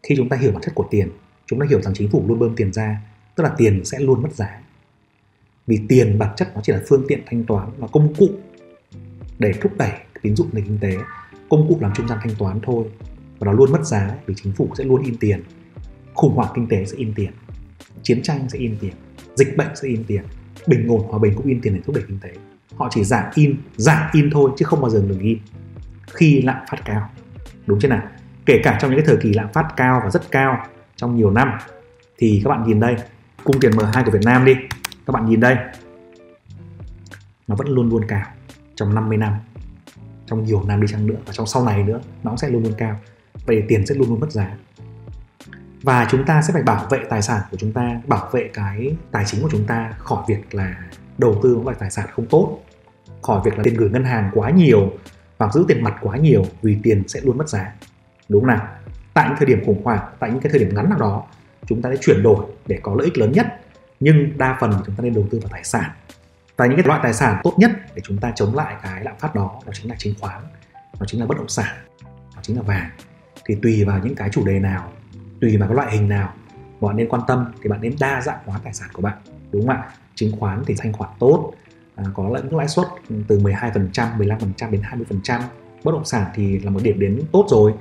Khi 0.03 0.15
chúng 0.17 0.29
ta 0.29 0.37
hiểu 0.37 0.53
bản 0.53 0.63
chất 0.63 0.75
của 0.75 0.87
tiền 0.91 1.09
chúng 1.47 1.61
ta 1.61 1.67
hiểu 1.71 1.83
rằng 1.83 1.95
chính 1.95 2.11
phủ 2.11 2.25
luôn 2.29 2.39
bơm 2.39 2.57
tiền 2.57 2.73
ra 2.73 2.97
tức 3.35 3.45
là 3.45 3.51
tiền 3.57 3.85
sẽ 3.85 3.99
luôn 3.99 4.23
mất 4.23 4.33
giá 4.33 4.62
vì 5.67 5.81
tiền 5.89 6.19
bản 6.19 6.31
chất 6.37 6.49
nó 6.55 6.61
chỉ 6.65 6.73
là 6.73 6.81
phương 6.89 7.05
tiện 7.09 7.23
thanh 7.27 7.45
toán 7.45 7.69
là 7.79 7.87
công 7.93 8.15
cụ 8.15 8.29
để 9.39 9.53
thúc 9.61 9.73
đẩy 9.79 9.93
tín 10.23 10.37
dụng 10.37 10.49
nền 10.53 10.65
kinh 10.65 10.79
tế. 10.79 10.97
Công 11.49 11.69
cụ 11.69 11.79
làm 11.81 11.93
trung 11.95 12.09
gian 12.09 12.19
thanh 12.23 12.35
toán 12.39 12.61
thôi. 12.63 12.85
Và 13.39 13.45
nó 13.45 13.53
luôn 13.53 13.73
mất 13.73 13.87
giá 13.87 14.11
vì 14.27 14.35
chính 14.43 14.53
phủ 14.53 14.69
sẽ 14.79 14.85
luôn 14.85 15.03
in 15.03 15.17
tiền. 15.17 15.43
Khủng 16.15 16.35
hoảng 16.35 16.53
kinh 16.55 16.69
tế 16.69 16.85
sẽ 16.85 16.97
in 16.97 17.13
tiền. 17.15 17.31
Chiến 18.03 18.23
tranh 18.23 18.49
sẽ 18.49 18.59
in 18.59 18.77
tiền. 18.81 18.93
Dịch 19.35 19.57
bệnh 19.57 19.77
sẽ 19.83 19.89
in 19.89 20.05
tiền. 20.05 20.23
Bình 20.67 20.89
ổn 20.89 21.01
hòa 21.09 21.19
bình 21.19 21.33
cũng 21.37 21.47
in 21.47 21.61
tiền 21.61 21.75
để 21.75 21.81
thúc 21.87 21.95
đẩy 21.95 22.05
kinh 22.09 22.19
tế. 22.19 22.31
Họ 22.77 22.89
chỉ 22.91 23.05
giảm 23.05 23.25
in 23.35 23.57
giảm 23.77 24.11
in 24.13 24.31
thôi 24.31 24.51
chứ 24.57 24.65
không 24.65 24.81
bao 24.81 24.91
giờ 24.91 25.01
ngừng 25.01 25.21
in. 25.21 25.39
Khi 26.13 26.43
lạm 26.43 26.57
phát 26.71 26.79
cao. 26.85 27.11
Đúng 27.67 27.81
chưa 27.81 27.89
nào? 27.89 28.03
Kể 28.47 28.61
cả 28.65 28.79
trong 28.81 28.91
những 28.91 29.01
cái 29.01 29.07
thời 29.07 29.17
kỳ 29.17 29.33
lạm 29.33 29.53
phát 29.53 29.67
cao 29.77 30.01
và 30.05 30.11
rất 30.11 30.31
cao 30.31 30.67
trong 30.97 31.17
nhiều 31.17 31.31
năm, 31.31 31.49
thì 32.19 32.41
các 32.45 32.51
bạn 32.51 32.67
nhìn 32.67 32.81
đây, 32.81 32.95
cung 33.45 33.61
tiền 33.61 33.73
M2 33.73 34.05
của 34.05 34.11
Việt 34.11 34.23
Nam 34.25 34.45
đi 34.45 34.55
các 35.07 35.13
bạn 35.13 35.31
nhìn 35.31 35.41
đây. 35.41 35.57
Nó 37.49 37.57
vẫn 37.57 37.69
luôn 37.69 37.89
luôn 37.89 38.03
cao 38.09 38.27
trong 38.75 38.95
50 38.95 39.19
năm. 39.19 39.33
Trong 40.27 40.45
nhiều 40.45 40.63
năm 40.63 40.81
đi 40.81 40.87
chăng 40.91 41.07
nữa 41.07 41.17
và 41.27 41.33
trong 41.33 41.47
sau 41.47 41.65
này 41.65 41.83
nữa, 41.83 42.01
nó 42.23 42.31
cũng 42.31 42.39
sẽ 42.39 42.49
luôn 42.49 42.63
luôn 42.63 42.73
cao. 42.79 43.01
Vậy 43.47 43.63
tiền 43.69 43.87
sẽ 43.87 43.95
luôn 43.95 44.09
luôn 44.09 44.21
mất 44.21 44.33
giá. 44.33 44.57
Và 45.83 46.07
chúng 46.11 46.25
ta 46.25 46.43
sẽ 46.43 46.53
phải 46.53 46.63
bảo 46.63 46.87
vệ 46.91 46.99
tài 47.09 47.23
sản 47.23 47.41
của 47.51 47.57
chúng 47.57 47.73
ta, 47.73 48.01
bảo 48.07 48.29
vệ 48.33 48.51
cái 48.55 48.97
tài 49.11 49.25
chính 49.27 49.43
của 49.43 49.49
chúng 49.53 49.65
ta 49.65 49.93
khỏi 49.99 50.25
việc 50.29 50.55
là 50.55 50.77
đầu 51.19 51.41
tư 51.43 51.57
vào 51.57 51.75
tài 51.75 51.91
sản 51.91 52.09
không 52.13 52.27
tốt, 52.27 52.61
khỏi 53.23 53.41
việc 53.45 53.57
là 53.57 53.63
tiền 53.63 53.75
gửi 53.75 53.91
ngân 53.91 54.05
hàng 54.05 54.31
quá 54.35 54.51
nhiều 54.51 54.93
hoặc 55.39 55.55
giữ 55.55 55.65
tiền 55.69 55.85
mặt 55.85 55.95
quá 56.01 56.17
nhiều 56.17 56.45
vì 56.63 56.79
tiền 56.83 57.09
sẽ 57.09 57.21
luôn 57.21 57.39
mất 57.39 57.49
giá. 57.49 57.73
Đúng 58.29 58.41
không 58.41 58.49
nào? 58.49 58.69
Tại 59.15 59.29
những 59.29 59.37
thời 59.39 59.47
điểm 59.47 59.65
khủng 59.67 59.85
hoảng, 59.85 60.01
tại 60.19 60.31
những 60.31 60.41
cái 60.41 60.51
thời 60.51 60.61
điểm 60.61 60.75
ngắn 60.75 60.91
nào 60.91 60.99
đó, 60.99 61.23
chúng 61.67 61.83
ta 61.83 61.91
sẽ 61.91 61.97
chuyển 62.01 62.23
đổi 62.23 62.47
để 62.67 62.79
có 62.83 62.95
lợi 62.95 63.05
ích 63.05 63.19
lớn 63.19 63.33
nhất 63.33 63.47
nhưng 64.03 64.39
đa 64.39 64.57
phần 64.61 64.73
chúng 64.87 64.95
ta 64.95 65.03
nên 65.03 65.15
đầu 65.15 65.27
tư 65.31 65.39
vào 65.39 65.49
tài 65.53 65.65
sản 65.65 65.91
và 66.57 66.67
những 66.67 66.77
cái 66.77 66.87
loại 66.87 67.01
tài 67.03 67.15
sản 67.15 67.41
tốt 67.45 67.55
nhất 67.59 67.71
để 67.95 68.03
chúng 68.05 68.19
ta 68.19 68.33
chống 68.35 68.55
lại 68.55 68.77
cái 68.83 69.05
lạm 69.05 69.15
phát 69.19 69.35
đó 69.35 69.61
đó 69.67 69.73
chính 69.73 69.91
là 69.91 69.97
chứng 69.99 70.15
khoán 70.21 70.43
đó 71.01 71.07
chính 71.07 71.21
là 71.21 71.27
bất 71.27 71.39
động 71.39 71.49
sản 71.49 71.77
đó 72.35 72.41
chính 72.43 72.57
là 72.57 72.63
vàng 72.63 72.91
thì 73.45 73.57
tùy 73.63 73.85
vào 73.85 74.01
những 74.05 74.15
cái 74.15 74.29
chủ 74.33 74.47
đề 74.47 74.59
nào 74.59 74.93
tùy 75.41 75.57
vào 75.57 75.69
cái 75.69 75.77
loại 75.77 75.97
hình 75.97 76.09
nào 76.09 76.33
bạn 76.81 76.97
nên 76.97 77.09
quan 77.09 77.23
tâm 77.29 77.45
thì 77.63 77.69
bạn 77.69 77.81
nên 77.81 77.97
đa 78.01 78.21
dạng 78.21 78.39
hóa 78.47 78.61
tài 78.65 78.75
sản 78.75 78.89
của 78.93 79.03
bạn 79.03 79.19
đúng 79.53 79.67
không 79.67 79.77
ạ 79.77 79.89
chứng 80.15 80.33
khoán 80.41 80.63
thì 80.67 80.75
thanh 80.79 80.93
khoản 80.93 81.11
tốt 81.19 81.53
à, 81.95 82.05
có 82.15 82.29
lãi 82.29 82.43
lãi 82.51 82.69
suất 82.69 82.87
từ 83.29 83.39
12%, 83.39 83.91
15% 83.93 84.71
đến 84.71 84.83
20%. 85.11 85.41
Bất 85.85 85.93
động 85.93 86.05
sản 86.05 86.31
thì 86.35 86.59
là 86.59 86.71
một 86.71 86.81
điểm 86.83 87.01
đến 87.01 87.23
tốt 87.33 87.47
rồi, 87.51 87.73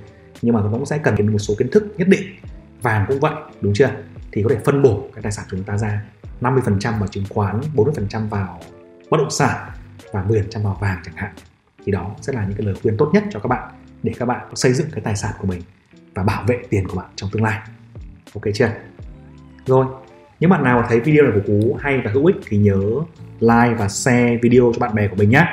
nhưng 0.41 0.55
mà 0.55 0.61
nó 0.61 0.69
cũng 0.71 0.85
sẽ 0.85 0.97
cần 0.97 1.31
một 1.31 1.37
số 1.37 1.53
kiến 1.57 1.67
thức 1.71 1.83
nhất 1.97 2.07
định. 2.07 2.21
Vàng 2.81 3.05
cũng 3.07 3.19
vậy, 3.19 3.33
đúng 3.61 3.73
chưa? 3.73 3.89
Thì 4.31 4.43
có 4.43 4.49
thể 4.49 4.57
phân 4.65 4.81
bổ 4.81 5.07
cái 5.13 5.23
tài 5.23 5.31
sản 5.31 5.45
của 5.51 5.57
chúng 5.57 5.65
ta 5.65 5.77
ra 5.77 6.01
50% 6.41 6.99
vào 6.99 7.07
chứng 7.07 7.25
khoán, 7.29 7.61
40% 7.75 8.29
vào 8.29 8.59
bất 9.09 9.17
động 9.17 9.31
sản 9.31 9.69
và 10.11 10.23
10% 10.23 10.63
vào 10.63 10.77
vàng 10.81 10.99
chẳng 11.05 11.15
hạn. 11.15 11.31
Thì 11.85 11.91
đó 11.91 12.11
sẽ 12.21 12.33
là 12.33 12.45
những 12.45 12.57
cái 12.57 12.65
lời 12.65 12.75
khuyên 12.81 12.97
tốt 12.97 13.11
nhất 13.13 13.23
cho 13.31 13.39
các 13.39 13.47
bạn 13.47 13.71
để 14.03 14.13
các 14.19 14.25
bạn 14.25 14.55
xây 14.55 14.73
dựng 14.73 14.87
cái 14.91 15.01
tài 15.01 15.15
sản 15.15 15.31
của 15.39 15.47
mình 15.47 15.61
và 16.13 16.23
bảo 16.23 16.43
vệ 16.47 16.61
tiền 16.69 16.87
của 16.87 16.95
bạn 16.95 17.09
trong 17.15 17.29
tương 17.33 17.43
lai. 17.43 17.59
Ok 18.33 18.43
chưa? 18.53 18.69
Rồi, 19.65 19.85
nếu 20.39 20.49
bạn 20.49 20.63
nào 20.63 20.85
thấy 20.89 20.99
video 20.99 21.23
này 21.23 21.33
của 21.35 21.41
Cú 21.47 21.77
hay 21.81 22.01
và 22.05 22.11
hữu 22.11 22.25
ích 22.25 22.35
thì 22.47 22.57
nhớ 22.57 22.81
like 23.39 23.75
và 23.77 23.87
share 23.87 24.37
video 24.41 24.71
cho 24.73 24.79
bạn 24.79 24.95
bè 24.95 25.07
của 25.07 25.15
mình 25.15 25.29
nhé. 25.29 25.45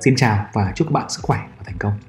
Xin 0.00 0.16
chào 0.16 0.46
và 0.52 0.72
chúc 0.74 0.88
các 0.88 0.92
bạn 0.92 1.10
sức 1.10 1.20
khỏe 1.22 1.38
và 1.58 1.62
thành 1.66 1.78
công. 1.78 2.07